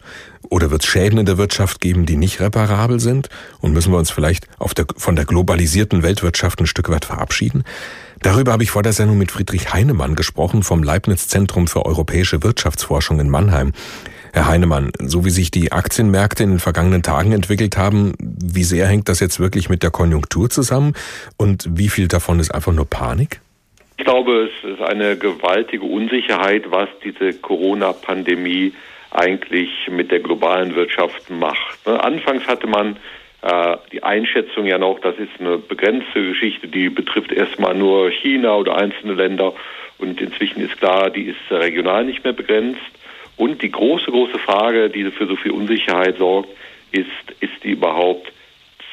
Oder 0.49 0.71
wird 0.71 0.83
es 0.83 0.89
Schäden 0.89 1.19
in 1.19 1.25
der 1.25 1.37
Wirtschaft 1.37 1.81
geben, 1.81 2.05
die 2.05 2.17
nicht 2.17 2.39
reparabel 2.39 2.99
sind? 2.99 3.29
Und 3.59 3.73
müssen 3.73 3.91
wir 3.91 3.97
uns 3.97 4.11
vielleicht 4.11 4.47
der, 4.77 4.85
von 4.97 5.15
der 5.15 5.25
globalisierten 5.25 6.03
Weltwirtschaft 6.03 6.59
ein 6.59 6.67
Stück 6.67 6.89
weit 6.89 7.05
verabschieden? 7.05 7.63
Darüber 8.21 8.53
habe 8.53 8.63
ich 8.63 8.71
vor 8.71 8.83
der 8.83 8.93
Sendung 8.93 9.17
mit 9.17 9.31
Friedrich 9.31 9.73
Heinemann 9.73 10.15
gesprochen 10.15 10.63
vom 10.63 10.83
Leibniz 10.83 11.27
Zentrum 11.27 11.67
für 11.67 11.85
europäische 11.85 12.43
Wirtschaftsforschung 12.43 13.19
in 13.19 13.29
Mannheim. 13.29 13.73
Herr 14.33 14.47
Heinemann, 14.47 14.91
so 14.99 15.25
wie 15.25 15.29
sich 15.29 15.51
die 15.51 15.71
Aktienmärkte 15.71 16.41
in 16.41 16.49
den 16.49 16.59
vergangenen 16.59 17.03
Tagen 17.03 17.33
entwickelt 17.33 17.77
haben, 17.77 18.15
wie 18.19 18.63
sehr 18.63 18.87
hängt 18.87 19.07
das 19.07 19.19
jetzt 19.19 19.39
wirklich 19.39 19.69
mit 19.69 19.83
der 19.83 19.91
Konjunktur 19.91 20.49
zusammen 20.49 20.95
und 21.37 21.67
wie 21.69 21.87
viel 21.87 22.07
davon 22.07 22.39
ist 22.39 22.49
einfach 22.49 22.73
nur 22.73 22.89
Panik? 22.89 23.41
Ich 23.97 24.05
glaube, 24.05 24.49
es 24.49 24.67
ist 24.67 24.81
eine 24.81 25.17
gewaltige 25.17 25.85
Unsicherheit, 25.85 26.63
was 26.71 26.89
diese 27.03 27.37
Corona-Pandemie 27.37 28.73
eigentlich 29.11 29.69
mit 29.91 30.09
der 30.09 30.19
globalen 30.19 30.75
Wirtschaft 30.75 31.29
macht. 31.29 31.85
Ne, 31.85 32.03
anfangs 32.03 32.47
hatte 32.47 32.65
man 32.65 32.97
äh, 33.43 33.77
die 33.91 34.01
Einschätzung 34.01 34.65
ja 34.65 34.79
noch, 34.79 34.99
das 34.99 35.15
ist 35.17 35.39
eine 35.39 35.59
begrenzte 35.59 36.29
Geschichte, 36.29 36.67
die 36.67 36.89
betrifft 36.89 37.31
erstmal 37.31 37.75
nur 37.75 38.09
China 38.09 38.55
oder 38.55 38.77
einzelne 38.77 39.13
Länder. 39.13 39.53
Und 39.99 40.19
inzwischen 40.19 40.61
ist 40.61 40.79
klar, 40.79 41.11
die 41.11 41.25
ist 41.25 41.51
regional 41.51 42.03
nicht 42.03 42.23
mehr 42.23 42.33
begrenzt. 42.33 42.81
Und 43.37 43.61
die 43.61 43.71
große, 43.71 44.11
große 44.11 44.39
Frage, 44.39 44.89
die 44.89 45.09
für 45.11 45.27
so 45.27 45.35
viel 45.35 45.51
Unsicherheit 45.51 46.17
sorgt, 46.17 46.49
ist, 46.91 47.07
ist 47.39 47.63
die 47.63 47.71
überhaupt 47.71 48.31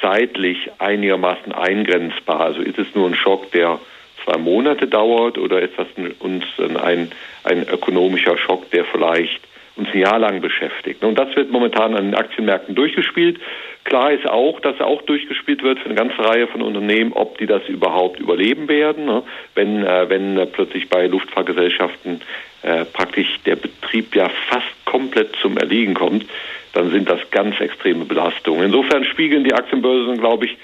zeitlich 0.00 0.70
einigermaßen 0.79 1.53
eingrenzbar? 1.53 2.40
Also 2.40 2.62
ist 2.62 2.79
es 2.79 2.94
nur 2.94 3.09
ein 3.09 3.14
Schock, 3.14 3.50
der 3.53 3.79
zwei 4.24 4.38
Monate 4.38 4.87
dauert 4.87 5.38
oder 5.38 5.61
ist 5.61 5.74
das 5.76 5.87
uns 6.18 6.44
ein, 6.59 7.11
ein 7.44 7.68
ökonomischer 7.68 8.38
Schock, 8.38 8.70
der 8.70 8.85
vielleicht 8.85 9.40
uns 9.76 9.88
ein 9.92 10.00
Jahr 10.00 10.18
lang 10.18 10.40
beschäftigt. 10.40 11.03
Und 11.05 11.18
das 11.18 11.35
wird 11.37 11.50
momentan 11.50 11.94
an 11.94 12.07
den 12.07 12.14
Aktienmärkten 12.14 12.74
durchgespielt. 12.74 13.40
Klar 13.85 14.12
ist 14.12 14.29
auch, 14.29 14.61
dass 14.61 14.81
auch 14.81 15.03
durchgespielt 15.03 15.62
wird 15.62 15.79
für 15.79 15.87
eine 15.87 15.95
ganze 15.95 16.19
Reihe 16.19 16.47
von 16.47 16.62
Unternehmen, 16.62 17.12
ob 17.12 17.38
die 17.38 17.47
das 17.47 17.66
überhaupt 17.66 18.21
überleben 18.21 18.69
werden, 18.69 19.07
ne? 19.07 19.23
wenn, 19.55 19.85
äh, 19.85 20.09
wenn 20.09 20.37
äh, 20.37 20.47
plötzlich 20.47 20.88
bei 20.88 21.07
Luftfahrgesellschaften 21.07 22.21
äh, 22.62 22.85
praktisch 22.85 23.29
der 23.47 23.57
Betrieb 23.57 24.14
ja 24.14 24.29
fast 24.49 24.85
komplett 24.85 25.35
zum 25.37 25.57
Erliegen 25.57 25.95
kommt, 25.95 26.27
dann 26.73 26.90
sind 26.90 27.09
das 27.09 27.21
ganz 27.31 27.59
extreme 27.61 28.05
Belastungen. 28.05 28.64
Insofern 28.66 29.05
spiegeln 29.05 29.45
die 29.45 29.55
Aktienbörsen, 29.55 30.19
glaube 30.19 30.47
ich, 30.47 30.57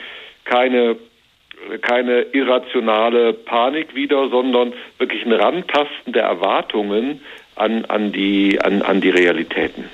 keine 0.44 0.96
keine 1.82 2.22
irrationale 2.32 3.32
Panik 3.32 3.94
wieder, 3.94 4.28
sondern 4.28 4.72
wirklich 4.98 5.24
ein 5.24 5.32
Rantasten 5.32 6.12
der 6.12 6.24
Erwartungen 6.24 7.22
an, 7.56 7.84
an, 7.86 8.12
die, 8.12 8.60
an, 8.60 8.82
an 8.82 9.00
die 9.00 9.10
Realitäten. 9.10 9.84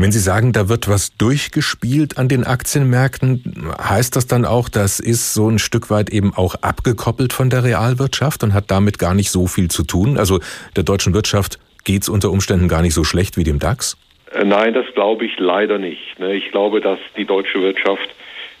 Wenn 0.00 0.12
Sie 0.12 0.20
sagen, 0.20 0.52
da 0.52 0.68
wird 0.68 0.88
was 0.88 1.16
durchgespielt 1.16 2.18
an 2.18 2.28
den 2.28 2.44
Aktienmärkten, 2.44 3.72
heißt 3.82 4.14
das 4.14 4.28
dann 4.28 4.44
auch, 4.44 4.68
das 4.68 5.00
ist 5.00 5.34
so 5.34 5.48
ein 5.48 5.58
Stück 5.58 5.90
weit 5.90 6.10
eben 6.10 6.32
auch 6.36 6.54
abgekoppelt 6.62 7.32
von 7.32 7.50
der 7.50 7.64
Realwirtschaft 7.64 8.44
und 8.44 8.54
hat 8.54 8.70
damit 8.70 9.00
gar 9.00 9.14
nicht 9.14 9.32
so 9.32 9.48
viel 9.48 9.68
zu 9.68 9.82
tun? 9.82 10.16
Also 10.16 10.38
der 10.76 10.84
deutschen 10.84 11.14
Wirtschaft 11.14 11.58
geht 11.82 12.02
es 12.02 12.08
unter 12.08 12.30
Umständen 12.30 12.68
gar 12.68 12.80
nicht 12.80 12.94
so 12.94 13.02
schlecht 13.02 13.36
wie 13.36 13.42
dem 13.42 13.58
DAX? 13.58 13.96
Äh, 14.32 14.44
nein, 14.44 14.72
das 14.72 14.86
glaube 14.94 15.24
ich 15.24 15.36
leider 15.38 15.78
nicht. 15.78 16.20
Ne? 16.20 16.34
Ich 16.36 16.52
glaube, 16.52 16.80
dass 16.80 17.00
die 17.16 17.24
deutsche 17.24 17.60
Wirtschaft 17.60 18.08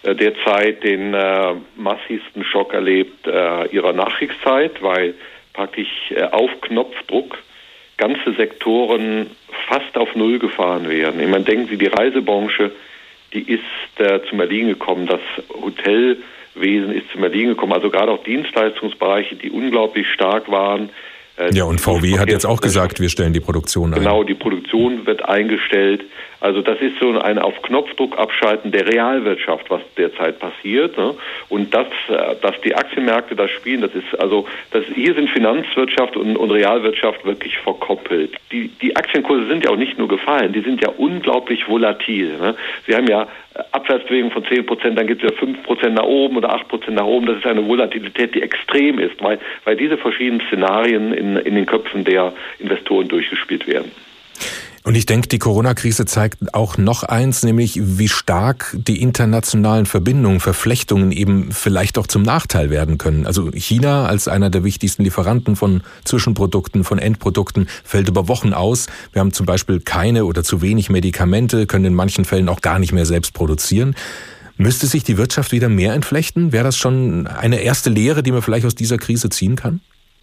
äh, 0.02 0.16
derzeit 0.16 0.82
den 0.82 1.14
äh, 1.14 1.54
massivsten 1.76 2.44
Schock 2.44 2.74
erlebt 2.74 3.28
ihrer 3.70 3.92
Nachkriegszeit, 3.92 4.82
weil 4.82 5.14
praktisch 5.52 5.88
auf 6.32 6.50
Knopfdruck 6.62 7.38
ganze 7.98 8.32
Sektoren 8.32 9.26
fast 9.68 9.96
auf 9.96 10.14
Null 10.14 10.38
gefahren 10.38 10.88
werden. 10.88 11.20
Ich 11.20 11.28
meine, 11.28 11.44
denken 11.44 11.68
Sie, 11.68 11.76
die 11.76 11.86
Reisebranche, 11.86 12.72
die 13.34 13.42
ist 13.42 13.60
äh, 13.98 14.20
zum 14.28 14.40
Erliegen 14.40 14.68
gekommen, 14.68 15.06
das 15.06 15.20
Hotelwesen 15.50 16.92
ist 16.92 17.10
zum 17.12 17.22
Erliegen 17.22 17.50
gekommen, 17.50 17.74
also 17.74 17.90
gerade 17.90 18.10
auch 18.10 18.22
Dienstleistungsbereiche, 18.24 19.36
die 19.36 19.50
unglaublich 19.50 20.06
stark 20.10 20.50
waren. 20.50 20.88
Äh, 21.36 21.52
ja, 21.52 21.64
und 21.64 21.80
VW 21.80 22.18
hat 22.18 22.30
jetzt 22.30 22.46
auch 22.46 22.60
gesagt, 22.60 23.00
wir 23.00 23.10
stellen 23.10 23.32
die 23.32 23.40
Produktion 23.40 23.92
ein. 23.92 24.00
Genau, 24.00 24.24
die 24.24 24.34
Produktion 24.34 25.04
wird 25.06 25.28
eingestellt. 25.28 26.04
Also 26.40 26.62
das 26.62 26.80
ist 26.80 26.98
so 27.00 27.18
ein 27.18 27.38
auf 27.38 27.60
Knopfdruck 27.62 28.16
abschalten 28.16 28.70
der 28.70 28.86
Realwirtschaft, 28.86 29.70
was 29.70 29.80
derzeit 29.96 30.38
passiert. 30.38 30.96
Ne? 30.96 31.14
Und 31.48 31.74
das, 31.74 31.86
äh, 32.08 32.36
dass 32.40 32.60
die 32.60 32.74
Aktienmärkte 32.74 33.34
das 33.34 33.50
spielen, 33.50 33.80
das 33.80 33.94
ist 33.94 34.18
also, 34.18 34.46
das, 34.70 34.84
hier 34.94 35.14
sind 35.14 35.30
Finanzwirtschaft 35.30 36.16
und, 36.16 36.36
und 36.36 36.50
Realwirtschaft 36.50 37.24
wirklich 37.24 37.58
verkoppelt. 37.58 38.36
Die, 38.52 38.68
die 38.68 38.94
Aktienkurse 38.94 39.46
sind 39.48 39.64
ja 39.64 39.70
auch 39.70 39.76
nicht 39.76 39.98
nur 39.98 40.08
gefallen, 40.08 40.52
die 40.52 40.60
sind 40.60 40.80
ja 40.80 40.90
unglaublich 40.96 41.68
volatil. 41.68 42.38
Ne? 42.38 42.54
Sie 42.86 42.94
haben 42.94 43.08
ja 43.08 43.22
äh, 43.54 43.62
Abwärtsbewegung 43.72 44.30
von 44.30 44.44
10 44.44 44.64
Prozent, 44.64 44.98
dann 44.98 45.08
gibt 45.08 45.24
es 45.24 45.30
ja 45.30 45.36
5 45.36 45.64
Prozent 45.64 45.94
nach 45.94 46.04
oben 46.04 46.36
oder 46.36 46.54
8 46.54 46.68
Prozent 46.68 46.94
nach 46.94 47.06
oben. 47.06 47.26
Das 47.26 47.38
ist 47.38 47.46
eine 47.46 47.66
Volatilität, 47.66 48.36
die 48.36 48.42
extrem 48.42 49.00
ist, 49.00 49.20
weil, 49.20 49.40
weil 49.64 49.76
diese 49.76 49.96
verschiedenen 49.96 50.40
Szenarien 50.46 51.12
in, 51.12 51.36
in 51.36 51.56
den 51.56 51.66
Köpfen 51.66 52.04
der 52.04 52.32
Investoren 52.60 53.08
durchgespielt 53.08 53.66
werden. 53.66 53.90
Und 54.88 54.94
ich 54.94 55.04
denke, 55.04 55.28
die 55.28 55.38
Corona-Krise 55.38 56.06
zeigt 56.06 56.54
auch 56.54 56.78
noch 56.78 57.02
eins, 57.02 57.42
nämlich 57.42 57.78
wie 57.78 58.08
stark 58.08 58.74
die 58.74 59.02
internationalen 59.02 59.84
Verbindungen, 59.84 60.40
Verflechtungen 60.40 61.12
eben 61.12 61.52
vielleicht 61.52 61.98
auch 61.98 62.06
zum 62.06 62.22
Nachteil 62.22 62.70
werden 62.70 62.96
können. 62.96 63.26
Also 63.26 63.50
China 63.50 64.06
als 64.06 64.28
einer 64.28 64.48
der 64.48 64.64
wichtigsten 64.64 65.04
Lieferanten 65.04 65.56
von 65.56 65.82
Zwischenprodukten, 66.06 66.84
von 66.84 66.98
Endprodukten 66.98 67.68
fällt 67.84 68.08
über 68.08 68.28
Wochen 68.28 68.54
aus. 68.54 68.86
Wir 69.12 69.20
haben 69.20 69.34
zum 69.34 69.44
Beispiel 69.44 69.80
keine 69.80 70.24
oder 70.24 70.42
zu 70.42 70.62
wenig 70.62 70.88
Medikamente, 70.88 71.66
können 71.66 71.84
in 71.84 71.94
manchen 71.94 72.24
Fällen 72.24 72.48
auch 72.48 72.62
gar 72.62 72.78
nicht 72.78 72.94
mehr 72.94 73.04
selbst 73.04 73.34
produzieren. 73.34 73.94
Müsste 74.56 74.86
sich 74.86 75.04
die 75.04 75.18
Wirtschaft 75.18 75.52
wieder 75.52 75.68
mehr 75.68 75.92
entflechten? 75.92 76.50
Wäre 76.54 76.64
das 76.64 76.78
schon 76.78 77.26
eine 77.26 77.60
erste 77.60 77.90
Lehre, 77.90 78.22
die 78.22 78.32
man 78.32 78.40
vielleicht 78.40 78.64
aus 78.64 78.74
dieser 78.74 78.96
Krise 78.96 79.28
ziehen 79.28 79.54
kann? 79.54 79.82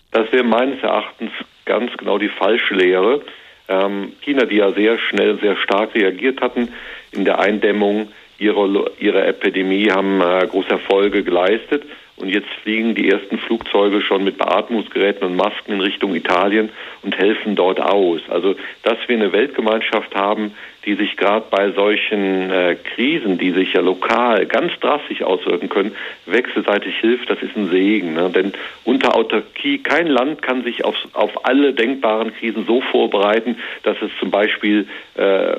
Das 0.10 0.26
wäre 0.32 0.44
meines 0.44 0.82
Erachtens 0.82 1.30
ganz 1.66 1.92
genau 1.98 2.18
die 2.18 2.32
falsche 2.40 2.74
Lehre. 2.74 3.22
Ähm, 3.68 4.14
China, 4.22 4.46
die 4.46 4.58
ja 4.58 4.72
sehr 4.72 4.98
schnell, 5.00 5.40
sehr 5.40 5.56
stark 5.58 5.96
reagiert 5.96 6.42
hatten 6.42 6.70
in 7.12 7.26
der 7.26 7.40
Eindämmung 7.40 8.10
ihrer, 8.38 8.92
ihrer 9.00 9.28
Epidemie, 9.28 9.90
haben 9.90 10.22
äh, 10.22 10.46
große 10.48 10.70
Erfolge 10.70 11.24
geleistet. 11.24 11.84
Und 12.18 12.30
jetzt 12.30 12.48
fliegen 12.64 12.96
die 12.96 13.10
ersten 13.10 13.38
Flugzeuge 13.38 14.02
schon 14.02 14.24
mit 14.24 14.38
Beatmungsgeräten 14.38 15.28
und 15.28 15.36
Masken 15.36 15.74
in 15.74 15.82
Richtung 15.82 16.16
Italien 16.16 16.70
und 17.02 17.18
helfen 17.18 17.56
dort 17.56 17.82
aus. 17.82 18.22
Also, 18.30 18.56
dass 18.84 18.98
wir 19.08 19.18
eine 19.18 19.34
Weltgemeinschaft 19.34 20.16
haben, 20.16 20.54
die 20.86 20.94
sich 20.94 21.18
gerade 21.18 21.46
bei 21.50 21.72
solchen 21.72 22.52
äh, 22.52 22.78
Krisen, 22.96 23.38
die 23.38 23.52
sich 23.52 23.74
ja 23.74 23.82
lokal 23.82 24.46
ganz 24.46 24.72
drastisch 24.80 25.24
auswirken 25.24 25.68
können, 25.68 25.96
wechselseitig 26.26 26.96
hilft, 27.00 27.30
das 27.30 27.42
ist 27.42 27.58
ein 27.58 27.70
Segen. 27.70 28.14
Ne? 28.14 28.30
Denn 28.30 28.54
unter 28.86 29.16
Autarkie, 29.16 29.80
kein 29.80 30.08
Land 30.08 30.42
kann 30.42 30.64
sich 30.64 30.86
auf, 30.86 30.96
auf 31.14 31.46
alle 31.46 31.74
denkbaren 31.74 32.34
Krisen 32.34 32.66
so 32.66 32.80
vorbereiten, 32.82 33.58
dass 33.84 33.98
es 34.02 34.12
zum 34.20 34.32
Beispiel 34.32 34.88
äh, 35.16 35.58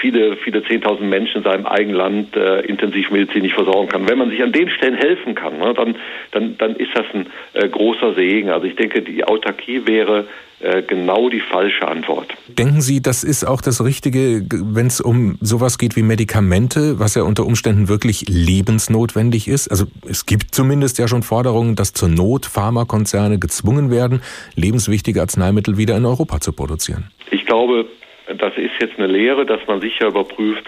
viele, 0.00 0.36
viele 0.36 0.62
Zehntausend 0.64 1.08
Menschen 1.08 1.38
in 1.38 1.44
seinem 1.44 1.66
eigenen 1.66 1.96
Land 1.96 2.36
äh, 2.36 2.60
intensiv 2.60 3.10
medizinisch 3.10 3.54
versorgen 3.54 3.88
kann. 3.88 4.08
Wenn 4.08 4.18
man 4.18 4.30
sich 4.30 4.42
an 4.42 4.52
den 4.52 4.70
Stellen 4.70 4.94
helfen 4.94 5.34
kann, 5.34 5.58
ne, 5.58 5.74
dann, 5.74 5.96
dann, 6.32 6.58
dann 6.58 6.76
ist 6.76 6.90
das 6.94 7.06
ein 7.12 7.26
äh, 7.54 7.68
großer 7.68 8.14
Segen. 8.14 8.50
Also 8.50 8.66
ich 8.66 8.76
denke, 8.76 9.02
die 9.02 9.24
Autarkie 9.24 9.86
wäre 9.86 10.26
äh, 10.60 10.82
genau 10.82 11.28
die 11.28 11.38
falsche 11.38 11.86
Antwort. 11.86 12.34
Denken 12.48 12.80
Sie, 12.80 13.00
das 13.00 13.22
ist 13.22 13.44
auch 13.44 13.60
das 13.60 13.84
Richtige, 13.84 14.44
wenn 14.50 14.88
es 14.88 15.00
um 15.00 15.38
sowas 15.40 15.78
geht 15.78 15.94
wie 15.94 16.02
Medikamente, 16.02 16.98
was 16.98 17.14
ja 17.14 17.22
unter 17.22 17.46
Umständen 17.46 17.88
wirklich 17.88 18.24
lebensnotwendig 18.28 19.46
ist? 19.46 19.68
Also 19.68 19.84
es 20.08 20.26
gibt 20.26 20.56
zumindest 20.56 20.98
ja 20.98 21.06
schon 21.06 21.22
Forderungen, 21.22 21.76
dass 21.76 21.92
zur 21.92 22.08
Not 22.08 22.46
Pharmakonzerne 22.46 23.38
gezwungen 23.38 23.92
werden, 23.92 24.20
lebenswichtige 24.56 25.20
Arzneimittel 25.20 25.78
wieder 25.78 25.96
in 25.96 26.04
Europa 26.04 26.40
zu 26.40 26.52
produzieren. 26.52 27.10
Ich 27.30 27.46
glaube, 27.46 27.86
das 28.36 28.56
ist 28.56 28.72
jetzt 28.80 28.98
eine 28.98 29.06
Lehre, 29.06 29.46
dass 29.46 29.66
man 29.66 29.80
sicher 29.80 30.06
überprüft, 30.08 30.64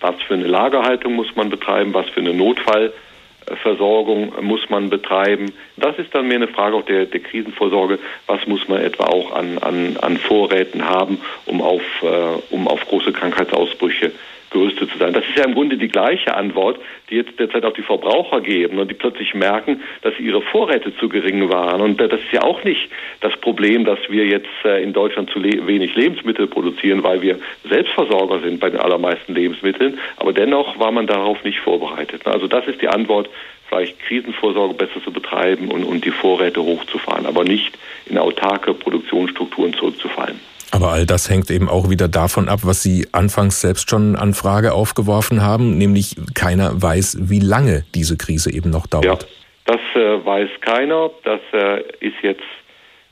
was 0.00 0.14
für 0.22 0.34
eine 0.34 0.46
Lagerhaltung 0.46 1.14
muss 1.14 1.34
man 1.36 1.50
betreiben, 1.50 1.94
was 1.94 2.08
für 2.10 2.20
eine 2.20 2.34
Notfallversorgung 2.34 4.32
muss 4.42 4.68
man 4.70 4.90
betreiben. 4.90 5.52
Das 5.76 5.98
ist 5.98 6.14
dann 6.14 6.28
mehr 6.28 6.36
eine 6.36 6.48
Frage 6.48 6.76
auch 6.76 6.84
der, 6.84 7.06
der 7.06 7.20
Krisenvorsorge. 7.20 7.98
Was 8.26 8.46
muss 8.46 8.68
man 8.68 8.80
etwa 8.80 9.04
auch 9.06 9.32
an, 9.32 9.58
an, 9.58 9.96
an 9.98 10.18
Vorräten 10.18 10.84
haben, 10.84 11.20
um 11.46 11.60
auf, 11.62 11.82
äh, 12.02 12.06
um 12.50 12.68
auf 12.68 12.86
große 12.86 13.12
Krankheitsausbrüche 13.12 14.12
gerüstet 14.50 14.90
zu 14.90 14.98
sein. 14.98 15.12
Das 15.12 15.24
ist 15.24 15.36
ja 15.36 15.44
im 15.44 15.54
Grunde 15.54 15.76
die 15.76 15.88
gleiche 15.88 16.34
Antwort, 16.34 16.78
die 17.10 17.16
jetzt 17.16 17.38
derzeit 17.38 17.64
auch 17.64 17.72
die 17.72 17.82
Verbraucher 17.82 18.40
geben 18.40 18.78
und 18.78 18.90
die 18.90 18.94
plötzlich 18.94 19.34
merken, 19.34 19.82
dass 20.02 20.18
ihre 20.18 20.42
Vorräte 20.42 20.96
zu 20.96 21.08
gering 21.08 21.48
waren. 21.48 21.80
Und 21.80 22.00
das 22.00 22.12
ist 22.12 22.32
ja 22.32 22.42
auch 22.42 22.64
nicht 22.64 22.90
das 23.20 23.36
Problem, 23.36 23.84
dass 23.84 23.98
wir 24.08 24.26
jetzt 24.26 24.48
äh, 24.64 24.82
in 24.82 24.92
Deutschland 24.92 25.30
zu 25.30 25.42
wenig 25.42 25.94
Lebensmittel 25.94 26.46
produzieren, 26.46 27.02
weil 27.02 27.22
wir 27.22 27.38
Selbstversorger 27.68 28.40
sind 28.40 28.60
bei 28.60 28.70
den 28.70 28.80
allermeisten 28.80 29.34
Lebensmitteln. 29.34 29.98
Aber 30.16 30.32
dennoch 30.32 30.78
war 30.78 30.92
man 30.92 31.06
darauf 31.06 31.42
nicht 31.44 31.60
vorbereitet. 31.60 32.26
Also 32.26 32.46
das 32.46 32.66
ist 32.66 32.80
die 32.80 32.88
Antwort, 32.88 33.28
vielleicht 33.68 33.98
Krisenvorsorge 34.00 34.74
besser 34.74 35.02
zu 35.02 35.12
betreiben 35.12 35.70
und, 35.70 35.84
und 35.84 36.04
die 36.04 36.10
Vorräte 36.10 36.62
hochzufahren, 36.62 37.26
aber 37.26 37.44
nicht 37.44 37.76
in 38.06 38.18
autarke 38.18 38.72
Produktionsstrukturen 38.74 39.74
zurückzufallen. 39.74 40.40
Aber 40.70 40.90
all 40.92 41.06
das 41.06 41.30
hängt 41.30 41.50
eben 41.50 41.68
auch 41.68 41.88
wieder 41.88 42.08
davon 42.08 42.48
ab, 42.48 42.60
was 42.62 42.82
Sie 42.82 43.06
anfangs 43.12 43.60
selbst 43.60 43.88
schon 43.88 44.16
an 44.16 44.34
Frage 44.34 44.72
aufgeworfen 44.72 45.42
haben, 45.42 45.78
nämlich 45.78 46.16
keiner 46.34 46.80
weiß, 46.80 47.18
wie 47.30 47.40
lange 47.40 47.84
diese 47.94 48.16
Krise 48.16 48.52
eben 48.52 48.70
noch 48.70 48.86
dauert. 48.86 49.04
Ja, 49.04 49.18
das 49.64 49.80
äh, 49.94 50.24
weiß 50.24 50.50
keiner. 50.60 51.10
Das 51.24 51.40
äh, 51.52 51.82
ist 52.00 52.16
jetzt 52.22 52.42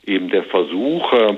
eben 0.05 0.29
der 0.29 0.43
Versuch, 0.43 1.11
äh, 1.13 1.37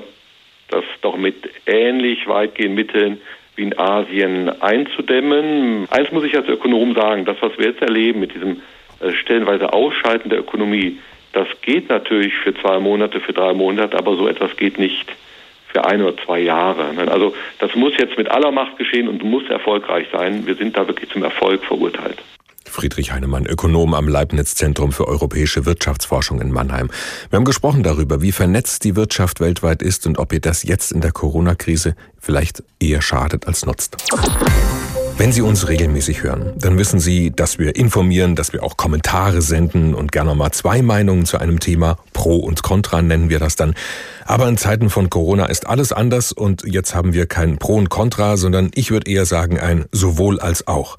das 0.68 0.84
doch 1.00 1.16
mit 1.16 1.36
ähnlich 1.66 2.26
weitgehenden 2.26 2.74
Mitteln 2.74 3.20
wie 3.56 3.62
in 3.62 3.78
Asien 3.78 4.48
einzudämmen. 4.62 5.88
Eins 5.90 6.12
muss 6.12 6.24
ich 6.24 6.36
als 6.36 6.48
Ökonom 6.48 6.94
sagen, 6.94 7.24
das, 7.24 7.36
was 7.40 7.56
wir 7.58 7.66
jetzt 7.66 7.82
erleben 7.82 8.20
mit 8.20 8.34
diesem 8.34 8.62
äh, 9.00 9.12
stellenweise 9.12 9.72
Ausschalten 9.72 10.28
der 10.28 10.40
Ökonomie, 10.40 10.98
das 11.32 11.48
geht 11.62 11.88
natürlich 11.88 12.34
für 12.34 12.54
zwei 12.54 12.78
Monate, 12.78 13.20
für 13.20 13.32
drei 13.32 13.52
Monate, 13.52 13.96
aber 13.96 14.16
so 14.16 14.28
etwas 14.28 14.56
geht 14.56 14.78
nicht 14.78 15.06
für 15.72 15.84
ein 15.84 16.02
oder 16.02 16.16
zwei 16.24 16.40
Jahre. 16.40 16.86
Also 17.08 17.34
das 17.58 17.74
muss 17.74 17.92
jetzt 17.98 18.16
mit 18.16 18.30
aller 18.30 18.52
Macht 18.52 18.76
geschehen 18.78 19.08
und 19.08 19.22
muss 19.22 19.48
erfolgreich 19.48 20.06
sein. 20.12 20.46
Wir 20.46 20.56
sind 20.56 20.76
da 20.76 20.86
wirklich 20.86 21.10
zum 21.10 21.22
Erfolg 21.22 21.64
verurteilt. 21.64 22.18
Friedrich 22.70 23.12
Heinemann, 23.12 23.46
Ökonom 23.46 23.94
am 23.94 24.06
Leibniz 24.06 24.54
Zentrum 24.54 24.92
für 24.92 25.08
europäische 25.08 25.66
Wirtschaftsforschung 25.66 26.40
in 26.40 26.52
Mannheim. 26.52 26.88
Wir 27.28 27.36
haben 27.36 27.44
gesprochen 27.44 27.82
darüber, 27.82 28.22
wie 28.22 28.32
vernetzt 28.32 28.84
die 28.84 28.94
Wirtschaft 28.96 29.40
weltweit 29.40 29.82
ist 29.82 30.06
und 30.06 30.18
ob 30.18 30.32
ihr 30.32 30.40
das 30.40 30.62
jetzt 30.62 30.92
in 30.92 31.00
der 31.00 31.10
Corona-Krise 31.10 31.96
vielleicht 32.18 32.62
eher 32.78 33.02
schadet 33.02 33.46
als 33.48 33.66
nutzt. 33.66 33.96
Wenn 35.18 35.32
Sie 35.32 35.42
uns 35.42 35.68
regelmäßig 35.68 36.22
hören, 36.22 36.54
dann 36.56 36.78
wissen 36.78 36.98
Sie, 36.98 37.30
dass 37.30 37.58
wir 37.58 37.76
informieren, 37.76 38.36
dass 38.36 38.54
wir 38.54 38.62
auch 38.62 38.78
Kommentare 38.78 39.42
senden 39.42 39.94
und 39.94 40.12
gerne 40.12 40.34
mal 40.34 40.50
zwei 40.52 40.80
Meinungen 40.80 41.26
zu 41.26 41.36
einem 41.36 41.60
Thema 41.60 41.98
pro 42.20 42.36
und 42.36 42.62
Contra 42.62 43.00
nennen 43.00 43.30
wir 43.30 43.38
das 43.38 43.56
dann. 43.56 43.72
Aber 44.26 44.46
in 44.46 44.58
Zeiten 44.58 44.90
von 44.90 45.08
Corona 45.08 45.46
ist 45.46 45.66
alles 45.66 45.90
anders 45.90 46.32
und 46.32 46.64
jetzt 46.66 46.94
haben 46.94 47.14
wir 47.14 47.24
kein 47.24 47.56
Pro 47.56 47.76
und 47.76 47.88
Contra, 47.88 48.36
sondern 48.36 48.70
ich 48.74 48.90
würde 48.90 49.10
eher 49.10 49.24
sagen 49.24 49.58
ein 49.58 49.86
sowohl 49.90 50.38
als 50.38 50.68
auch. 50.68 50.98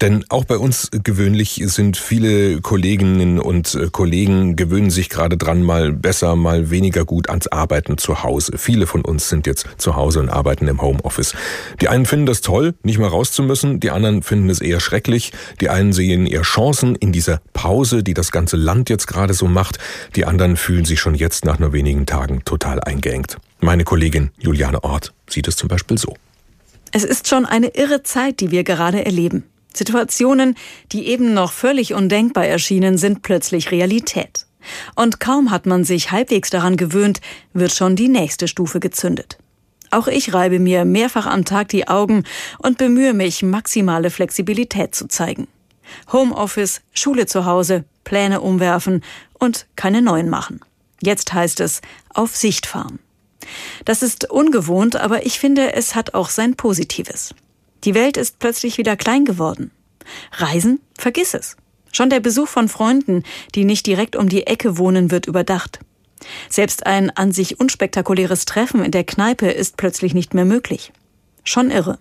Denn 0.00 0.24
auch 0.28 0.44
bei 0.44 0.58
uns 0.58 0.90
gewöhnlich 1.04 1.62
sind 1.66 1.96
viele 1.96 2.60
Kolleginnen 2.60 3.38
und 3.38 3.74
äh, 3.74 3.88
Kollegen 3.90 4.56
gewöhnen 4.56 4.90
sich 4.90 5.08
gerade 5.08 5.36
dran, 5.36 5.62
mal 5.62 5.92
besser, 5.92 6.36
mal 6.36 6.70
weniger 6.70 7.04
gut 7.04 7.30
ans 7.30 7.46
Arbeiten 7.46 7.96
zu 7.96 8.22
Hause. 8.22 8.58
Viele 8.58 8.86
von 8.86 9.02
uns 9.02 9.28
sind 9.28 9.46
jetzt 9.46 9.66
zu 9.78 9.96
Hause 9.96 10.20
und 10.20 10.28
arbeiten 10.28 10.68
im 10.68 10.82
Homeoffice. 10.82 11.34
Die 11.80 11.88
einen 11.88 12.04
finden 12.04 12.26
das 12.26 12.42
toll, 12.42 12.74
nicht 12.82 12.98
mehr 12.98 13.08
raus 13.08 13.32
zu 13.32 13.42
müssen, 13.42 13.80
die 13.80 13.90
anderen 13.90 14.22
finden 14.22 14.50
es 14.50 14.60
eher 14.60 14.80
schrecklich, 14.80 15.32
die 15.60 15.70
einen 15.70 15.92
sehen 15.92 16.26
eher 16.26 16.42
Chancen 16.42 16.94
in 16.94 17.12
dieser 17.12 17.40
Pause, 17.54 18.02
die 18.02 18.14
das 18.14 18.32
ganze 18.32 18.56
Land 18.56 18.90
jetzt 18.90 19.06
gerade 19.06 19.32
so 19.32 19.46
macht, 19.46 19.78
die 20.14 20.26
anderen 20.26 20.55
fühlen 20.56 20.84
sich 20.84 21.00
schon 21.00 21.14
jetzt 21.14 21.44
nach 21.44 21.58
nur 21.58 21.72
wenigen 21.72 22.06
Tagen 22.06 22.44
total 22.44 22.80
eingeengt. 22.80 23.36
Meine 23.60 23.84
Kollegin 23.84 24.30
Juliane 24.38 24.84
Ort 24.84 25.12
sieht 25.28 25.48
es 25.48 25.56
zum 25.56 25.68
Beispiel 25.68 25.98
so. 25.98 26.14
Es 26.92 27.04
ist 27.04 27.28
schon 27.28 27.46
eine 27.46 27.68
irre 27.68 28.02
Zeit, 28.02 28.40
die 28.40 28.50
wir 28.50 28.64
gerade 28.64 29.04
erleben. 29.04 29.44
Situationen, 29.74 30.56
die 30.92 31.08
eben 31.08 31.34
noch 31.34 31.52
völlig 31.52 31.94
undenkbar 31.94 32.46
erschienen, 32.46 32.96
sind 32.96 33.22
plötzlich 33.22 33.70
Realität. 33.70 34.46
Und 34.94 35.20
kaum 35.20 35.50
hat 35.50 35.66
man 35.66 35.84
sich 35.84 36.10
halbwegs 36.10 36.50
daran 36.50 36.76
gewöhnt, 36.76 37.20
wird 37.52 37.72
schon 37.72 37.96
die 37.96 38.08
nächste 38.08 38.48
Stufe 38.48 38.80
gezündet. 38.80 39.38
Auch 39.90 40.08
ich 40.08 40.34
reibe 40.34 40.58
mir 40.58 40.84
mehrfach 40.84 41.26
am 41.26 41.44
Tag 41.44 41.68
die 41.68 41.86
Augen 41.86 42.24
und 42.58 42.78
bemühe 42.78 43.14
mich, 43.14 43.42
maximale 43.42 44.10
Flexibilität 44.10 44.94
zu 44.94 45.06
zeigen. 45.06 45.46
Homeoffice, 46.12 46.82
Schule 46.92 47.26
zu 47.26 47.44
Hause, 47.44 47.84
Pläne 48.04 48.40
umwerfen 48.40 49.02
und 49.34 49.66
keine 49.76 50.02
neuen 50.02 50.28
machen. 50.28 50.60
Jetzt 51.02 51.32
heißt 51.32 51.60
es 51.60 51.82
auf 52.14 52.36
Sicht 52.36 52.66
fahren. 52.66 52.98
Das 53.84 54.02
ist 54.02 54.30
ungewohnt, 54.30 54.96
aber 54.96 55.26
ich 55.26 55.38
finde, 55.38 55.72
es 55.74 55.94
hat 55.94 56.14
auch 56.14 56.30
sein 56.30 56.56
Positives. 56.56 57.34
Die 57.84 57.94
Welt 57.94 58.16
ist 58.16 58.38
plötzlich 58.38 58.78
wieder 58.78 58.96
klein 58.96 59.24
geworden. 59.24 59.70
Reisen? 60.32 60.80
Vergiss 60.98 61.34
es. 61.34 61.56
Schon 61.92 62.10
der 62.10 62.20
Besuch 62.20 62.48
von 62.48 62.68
Freunden, 62.68 63.22
die 63.54 63.64
nicht 63.64 63.86
direkt 63.86 64.16
um 64.16 64.28
die 64.28 64.46
Ecke 64.46 64.78
wohnen, 64.78 65.10
wird 65.10 65.26
überdacht. 65.26 65.78
Selbst 66.48 66.86
ein 66.86 67.10
an 67.10 67.32
sich 67.32 67.60
unspektakuläres 67.60 68.44
Treffen 68.44 68.84
in 68.84 68.90
der 68.90 69.04
Kneipe 69.04 69.48
ist 69.48 69.76
plötzlich 69.76 70.14
nicht 70.14 70.34
mehr 70.34 70.44
möglich. 70.44 70.92
Schon 71.44 71.70
irre. 71.70 71.98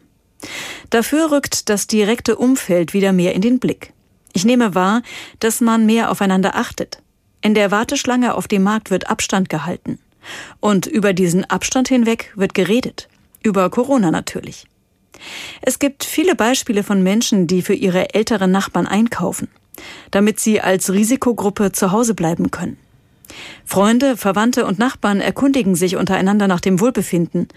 Dafür 0.89 1.31
rückt 1.31 1.69
das 1.69 1.87
direkte 1.87 2.35
Umfeld 2.35 2.93
wieder 2.93 3.11
mehr 3.11 3.33
in 3.33 3.41
den 3.41 3.59
Blick. 3.59 3.93
Ich 4.33 4.45
nehme 4.45 4.75
wahr, 4.75 5.01
dass 5.39 5.61
man 5.61 5.85
mehr 5.85 6.11
aufeinander 6.11 6.55
achtet. 6.55 7.01
In 7.41 7.53
der 7.53 7.71
Warteschlange 7.71 8.35
auf 8.35 8.47
dem 8.47 8.63
Markt 8.63 8.91
wird 8.91 9.09
Abstand 9.09 9.49
gehalten. 9.49 9.99
Und 10.59 10.87
über 10.87 11.13
diesen 11.13 11.45
Abstand 11.45 11.87
hinweg 11.87 12.33
wird 12.35 12.53
geredet. 12.53 13.07
Über 13.43 13.69
Corona 13.69 14.11
natürlich. 14.11 14.65
Es 15.61 15.79
gibt 15.79 16.03
viele 16.03 16.35
Beispiele 16.35 16.83
von 16.83 17.03
Menschen, 17.03 17.47
die 17.47 17.61
für 17.61 17.73
ihre 17.73 18.13
älteren 18.13 18.51
Nachbarn 18.51 18.87
einkaufen, 18.87 19.47
damit 20.11 20.39
sie 20.39 20.61
als 20.61 20.91
Risikogruppe 20.91 21.71
zu 21.71 21.91
Hause 21.91 22.15
bleiben 22.15 22.51
können. 22.51 22.77
Freunde, 23.65 24.17
Verwandte 24.17 24.65
und 24.65 24.79
Nachbarn 24.79 25.21
erkundigen 25.21 25.75
sich 25.75 25.95
untereinander 25.95 26.47
nach 26.47 26.61
dem 26.61 26.79
Wohlbefinden, 26.79 27.47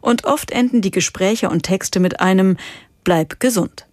und 0.00 0.24
oft 0.24 0.52
enden 0.52 0.80
die 0.80 0.92
Gespräche 0.92 1.50
und 1.50 1.64
Texte 1.64 1.98
mit 1.98 2.20
einem 2.20 2.56
Bleib 3.02 3.40
gesund. 3.40 3.86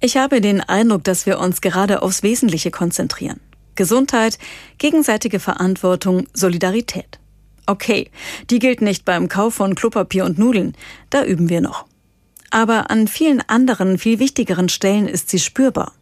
Ich 0.00 0.16
habe 0.16 0.40
den 0.40 0.60
Eindruck, 0.60 1.04
dass 1.04 1.26
wir 1.26 1.40
uns 1.40 1.60
gerade 1.60 2.02
aufs 2.02 2.22
Wesentliche 2.22 2.70
konzentrieren. 2.70 3.40
Gesundheit, 3.74 4.38
gegenseitige 4.78 5.40
Verantwortung, 5.40 6.28
Solidarität. 6.32 7.18
Okay, 7.66 8.10
die 8.50 8.58
gilt 8.60 8.82
nicht 8.82 9.04
beim 9.04 9.28
Kauf 9.28 9.54
von 9.54 9.74
Klopapier 9.74 10.24
und 10.24 10.38
Nudeln, 10.38 10.76
da 11.10 11.24
üben 11.24 11.48
wir 11.48 11.60
noch 11.60 11.86
aber 12.52 12.90
an 12.90 13.08
vielen 13.08 13.40
anderen, 13.40 13.98
viel 13.98 14.18
wichtigeren 14.18 14.68
Stellen 14.68 15.08
ist 15.08 15.30
sie 15.30 15.38
spürbar. 15.38 15.92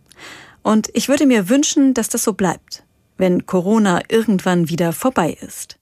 Und 0.63 0.91
ich 0.93 1.09
würde 1.09 1.27
mir 1.27 1.49
wünschen, 1.49 1.95
dass 1.95 2.09
das 2.09 2.25
so 2.25 2.33
bleibt, 2.33 2.83
wenn 3.21 3.47
Corona 3.47 4.01
irgendwann 4.09 4.69
wieder 4.69 4.93
vorbei 4.93 5.37
ist. 5.41 5.77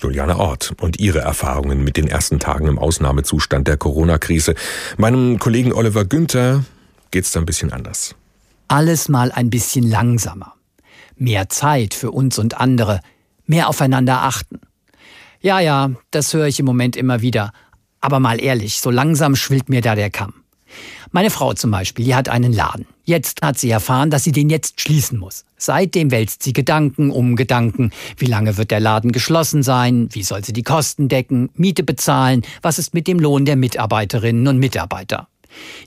Juliane 0.00 0.38
Ort 0.38 0.74
und 0.80 0.98
ihre 0.98 1.20
Erfahrungen 1.20 1.84
mit 1.84 1.96
den 1.96 2.08
ersten 2.08 2.40
Tagen 2.40 2.66
im 2.66 2.78
Ausnahmezustand 2.78 3.68
der 3.68 3.76
Corona-Krise. 3.76 4.54
Meinem 4.96 5.38
Kollegen 5.38 5.72
Oliver 5.72 6.04
Günther 6.04 6.64
geht's 7.10 7.32
da 7.32 7.40
ein 7.40 7.46
bisschen 7.46 7.72
anders. 7.72 8.14
Alles 8.68 9.08
mal 9.08 9.30
ein 9.30 9.50
bisschen 9.50 9.88
langsamer. 9.88 10.54
Mehr 11.16 11.48
Zeit 11.48 11.94
für 11.94 12.10
uns 12.10 12.38
und 12.38 12.58
andere. 12.60 13.00
Mehr 13.46 13.68
aufeinander 13.68 14.22
achten. 14.22 14.60
Ja, 15.40 15.60
ja, 15.60 15.90
das 16.10 16.34
höre 16.34 16.46
ich 16.46 16.58
im 16.58 16.66
Moment 16.66 16.96
immer 16.96 17.20
wieder. 17.20 17.52
Aber 18.00 18.20
mal 18.20 18.40
ehrlich, 18.40 18.80
so 18.80 18.90
langsam 18.90 19.36
schwillt 19.36 19.68
mir 19.68 19.80
da 19.80 19.94
der 19.94 20.10
Kamm. 20.10 20.32
Meine 21.12 21.30
Frau 21.30 21.52
zum 21.52 21.70
Beispiel, 21.70 22.04
die 22.04 22.14
hat 22.14 22.28
einen 22.28 22.52
Laden. 22.52 22.86
Jetzt 23.10 23.42
hat 23.42 23.58
sie 23.58 23.70
erfahren, 23.70 24.10
dass 24.10 24.22
sie 24.22 24.30
den 24.30 24.50
jetzt 24.50 24.80
schließen 24.80 25.18
muss. 25.18 25.44
Seitdem 25.56 26.12
wälzt 26.12 26.44
sie 26.44 26.52
Gedanken 26.52 27.10
um 27.10 27.34
Gedanken. 27.34 27.90
Wie 28.16 28.26
lange 28.26 28.56
wird 28.56 28.70
der 28.70 28.78
Laden 28.78 29.10
geschlossen 29.10 29.64
sein? 29.64 30.08
Wie 30.12 30.22
soll 30.22 30.44
sie 30.44 30.52
die 30.52 30.62
Kosten 30.62 31.08
decken? 31.08 31.50
Miete 31.54 31.82
bezahlen? 31.82 32.42
Was 32.62 32.78
ist 32.78 32.94
mit 32.94 33.08
dem 33.08 33.18
Lohn 33.18 33.46
der 33.46 33.56
Mitarbeiterinnen 33.56 34.46
und 34.46 34.58
Mitarbeiter? 34.58 35.26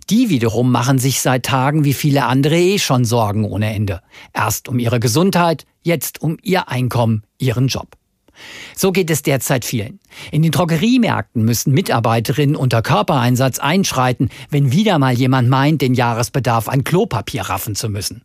Die 0.10 0.28
wiederum 0.28 0.70
machen 0.70 1.00
sich 1.00 1.22
seit 1.22 1.46
Tagen 1.46 1.86
wie 1.86 1.94
viele 1.94 2.26
andere 2.26 2.58
eh 2.58 2.78
schon 2.78 3.06
Sorgen 3.06 3.46
ohne 3.46 3.74
Ende. 3.74 4.02
Erst 4.34 4.68
um 4.68 4.78
ihre 4.78 5.00
Gesundheit, 5.00 5.66
jetzt 5.82 6.22
um 6.22 6.38
ihr 6.44 6.68
Einkommen, 6.68 7.24
ihren 7.38 7.70
Job. 7.70 7.96
So 8.76 8.92
geht 8.92 9.10
es 9.10 9.24
derzeit 9.24 9.66
vielen. 9.66 10.00
In 10.32 10.42
den 10.42 10.52
Drogeriemärkten 10.52 11.44
müssen 11.44 11.74
Mitarbeiterinnen 11.74 12.56
unter 12.56 12.82
Körpereinsatz 12.82 13.60
einschreiten, 13.60 14.30
wenn 14.50 14.72
wieder 14.72 15.00
mal 15.00 15.14
jemand 15.14 15.50
meint, 15.50 15.82
den 15.82 15.94
Jahresbedarf 15.94 16.70
an 16.70 16.84
Klopapier 16.84 17.44
raffen 17.44 17.76
zu 17.76 17.90
müssen. 17.90 18.24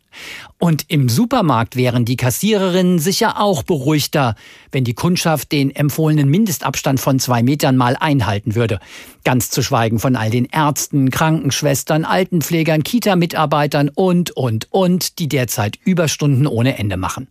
Und 0.57 0.85
im 0.89 1.07
Supermarkt 1.07 1.75
wären 1.75 2.03
die 2.03 2.17
Kassiererinnen 2.17 2.99
sicher 2.99 3.39
auch 3.39 3.63
beruhigter, 3.63 4.35
wenn 4.71 4.83
die 4.83 4.93
Kundschaft 4.93 5.51
den 5.51 5.73
empfohlenen 5.73 6.29
Mindestabstand 6.29 6.99
von 6.99 7.19
zwei 7.19 7.43
Metern 7.43 7.77
mal 7.77 7.95
einhalten 7.95 8.55
würde. 8.55 8.79
Ganz 9.23 9.49
zu 9.49 9.61
schweigen 9.61 9.99
von 9.99 10.15
all 10.15 10.29
den 10.29 10.45
Ärzten, 10.45 11.11
Krankenschwestern, 11.11 12.03
Altenpflegern, 12.05 12.83
Kita-Mitarbeitern 12.83 13.89
und, 13.89 14.31
und, 14.31 14.67
und, 14.71 15.19
die 15.19 15.29
derzeit 15.29 15.77
Überstunden 15.83 16.47
ohne 16.47 16.77
Ende 16.77 16.97
machen. 16.97 17.27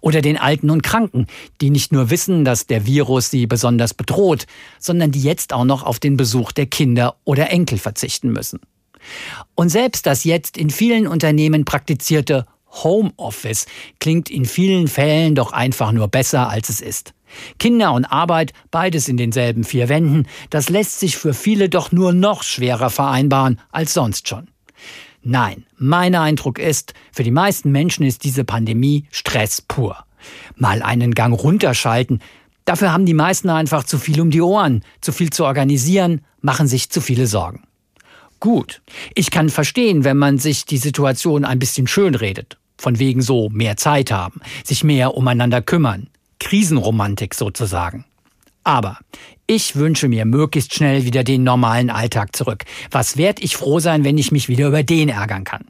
Oder 0.00 0.22
den 0.22 0.38
Alten 0.38 0.70
und 0.70 0.82
Kranken, 0.82 1.26
die 1.60 1.70
nicht 1.70 1.92
nur 1.92 2.10
wissen, 2.20 2.44
dass 2.44 2.66
der 2.66 2.84
Virus 2.84 3.30
sie 3.30 3.46
besonders 3.46 3.94
bedroht, 3.94 4.46
sondern 4.78 5.10
die 5.10 5.22
jetzt 5.22 5.54
auch 5.54 5.64
noch 5.64 5.82
auf 5.84 5.98
den 5.98 6.18
Besuch 6.18 6.52
der 6.52 6.66
Kinder 6.66 7.16
oder 7.24 7.50
Enkel 7.50 7.78
verzichten 7.78 8.30
müssen. 8.30 8.60
Und 9.54 9.70
selbst 9.70 10.04
das 10.04 10.24
jetzt 10.24 10.58
in 10.58 10.68
vielen 10.68 11.06
Unternehmen 11.06 11.64
praktizierte 11.64 12.44
Homeoffice 12.84 13.64
klingt 14.00 14.28
in 14.28 14.44
vielen 14.44 14.86
Fällen 14.86 15.34
doch 15.34 15.52
einfach 15.52 15.92
nur 15.92 16.08
besser, 16.08 16.50
als 16.50 16.68
es 16.68 16.82
ist. 16.82 17.14
Kinder 17.58 17.92
und 17.94 18.04
Arbeit, 18.04 18.52
beides 18.70 19.08
in 19.08 19.16
denselben 19.16 19.64
vier 19.64 19.88
Wänden, 19.88 20.26
das 20.50 20.68
lässt 20.68 21.00
sich 21.00 21.16
für 21.16 21.32
viele 21.32 21.70
doch 21.70 21.90
nur 21.90 22.12
noch 22.12 22.42
schwerer 22.42 22.90
vereinbaren 22.90 23.58
als 23.72 23.94
sonst 23.94 24.28
schon. 24.28 24.48
Nein, 25.22 25.64
mein 25.78 26.14
Eindruck 26.14 26.58
ist, 26.58 26.92
für 27.12 27.22
die 27.22 27.30
meisten 27.30 27.72
Menschen 27.72 28.04
ist 28.04 28.24
diese 28.24 28.44
Pandemie 28.44 29.06
Stress 29.10 29.62
pur. 29.62 30.04
Mal 30.56 30.82
einen 30.82 31.14
Gang 31.14 31.38
runterschalten, 31.38 32.20
dafür 32.64 32.92
haben 32.92 33.06
die 33.06 33.14
meisten 33.14 33.50
einfach 33.50 33.84
zu 33.84 33.98
viel 33.98 34.20
um 34.20 34.30
die 34.30 34.42
Ohren, 34.42 34.84
zu 35.00 35.12
viel 35.12 35.30
zu 35.30 35.44
organisieren, 35.44 36.22
machen 36.40 36.66
sich 36.66 36.90
zu 36.90 37.00
viele 37.00 37.26
Sorgen. 37.26 37.64
Gut, 38.40 38.80
ich 39.14 39.30
kann 39.30 39.50
verstehen, 39.50 40.04
wenn 40.04 40.16
man 40.16 40.38
sich 40.38 40.64
die 40.64 40.78
Situation 40.78 41.44
ein 41.44 41.58
bisschen 41.58 41.86
schön 41.86 42.14
redet. 42.14 42.56
Von 42.78 42.98
wegen 42.98 43.20
so 43.20 43.50
mehr 43.50 43.76
Zeit 43.76 44.10
haben, 44.10 44.40
sich 44.64 44.82
mehr 44.82 45.14
umeinander 45.14 45.60
kümmern. 45.60 46.08
Krisenromantik 46.38 47.34
sozusagen. 47.34 48.06
Aber 48.64 48.98
ich 49.46 49.76
wünsche 49.76 50.08
mir 50.08 50.24
möglichst 50.24 50.74
schnell 50.74 51.04
wieder 51.04 51.24
den 51.24 51.42
normalen 51.42 51.90
Alltag 51.90 52.34
zurück. 52.34 52.64
Was 52.90 53.16
werd 53.16 53.42
ich 53.42 53.56
froh 53.56 53.80
sein, 53.80 54.04
wenn 54.04 54.16
ich 54.16 54.32
mich 54.32 54.48
wieder 54.48 54.68
über 54.68 54.82
den 54.82 55.10
ärgern 55.10 55.44
kann? 55.44 55.66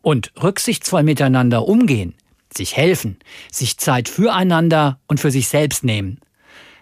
Und 0.00 0.32
rücksichtsvoll 0.42 1.04
miteinander 1.04 1.68
umgehen, 1.68 2.14
sich 2.56 2.76
helfen, 2.76 3.18
sich 3.50 3.78
Zeit 3.78 4.08
füreinander 4.08 4.98
und 5.06 5.20
für 5.20 5.30
sich 5.30 5.48
selbst 5.48 5.84
nehmen. 5.84 6.20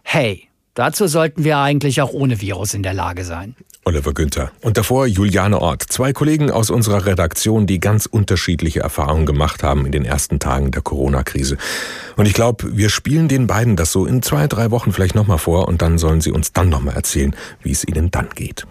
Hey, 0.02 0.48
dazu 0.74 1.06
sollten 1.06 1.44
wir 1.44 1.59
eigentlich 1.59 2.02
auch 2.02 2.12
ohne 2.12 2.40
Virus 2.40 2.74
in 2.74 2.83
der 2.83 2.94
Lage 2.94 3.24
sein. 3.24 3.54
Oliver 3.85 4.12
Günther. 4.12 4.52
Und 4.61 4.76
davor 4.76 5.06
Juliane 5.06 5.61
Ort. 5.61 5.83
Zwei 5.88 6.12
Kollegen 6.12 6.50
aus 6.50 6.70
unserer 6.70 7.06
Redaktion, 7.06 7.66
die 7.66 7.80
ganz 7.80 8.06
unterschiedliche 8.06 8.80
Erfahrungen 8.80 9.24
gemacht 9.24 9.62
haben 9.62 9.87
in 9.87 9.92
den 9.92 10.04
ersten 10.04 10.38
Tagen 10.38 10.70
der 10.70 10.83
Corona-Krise. 10.83 11.56
Und 12.16 12.26
ich 12.26 12.35
glaube, 12.35 12.76
wir 12.76 12.90
spielen 12.90 13.28
den 13.28 13.46
beiden 13.46 13.76
das 13.76 13.90
so 13.90 14.04
in 14.04 14.22
zwei, 14.22 14.46
drei 14.48 14.70
Wochen 14.70 14.92
vielleicht 14.92 15.14
nochmal 15.14 15.38
vor 15.38 15.66
und 15.66 15.80
dann 15.80 15.96
sollen 15.96 16.20
sie 16.20 16.30
uns 16.30 16.52
dann 16.52 16.68
nochmal 16.68 16.94
erzählen, 16.94 17.35
wie 17.62 17.72
es 17.72 17.87
ihnen 17.87 18.11
dann 18.11 18.28
geht. 18.35 18.66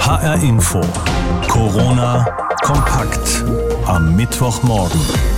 HR 0.00 0.42
Info. 0.42 0.80
Corona 1.48 2.24
kompakt 2.62 3.44
am 3.86 4.14
Mittwochmorgen. 4.14 5.35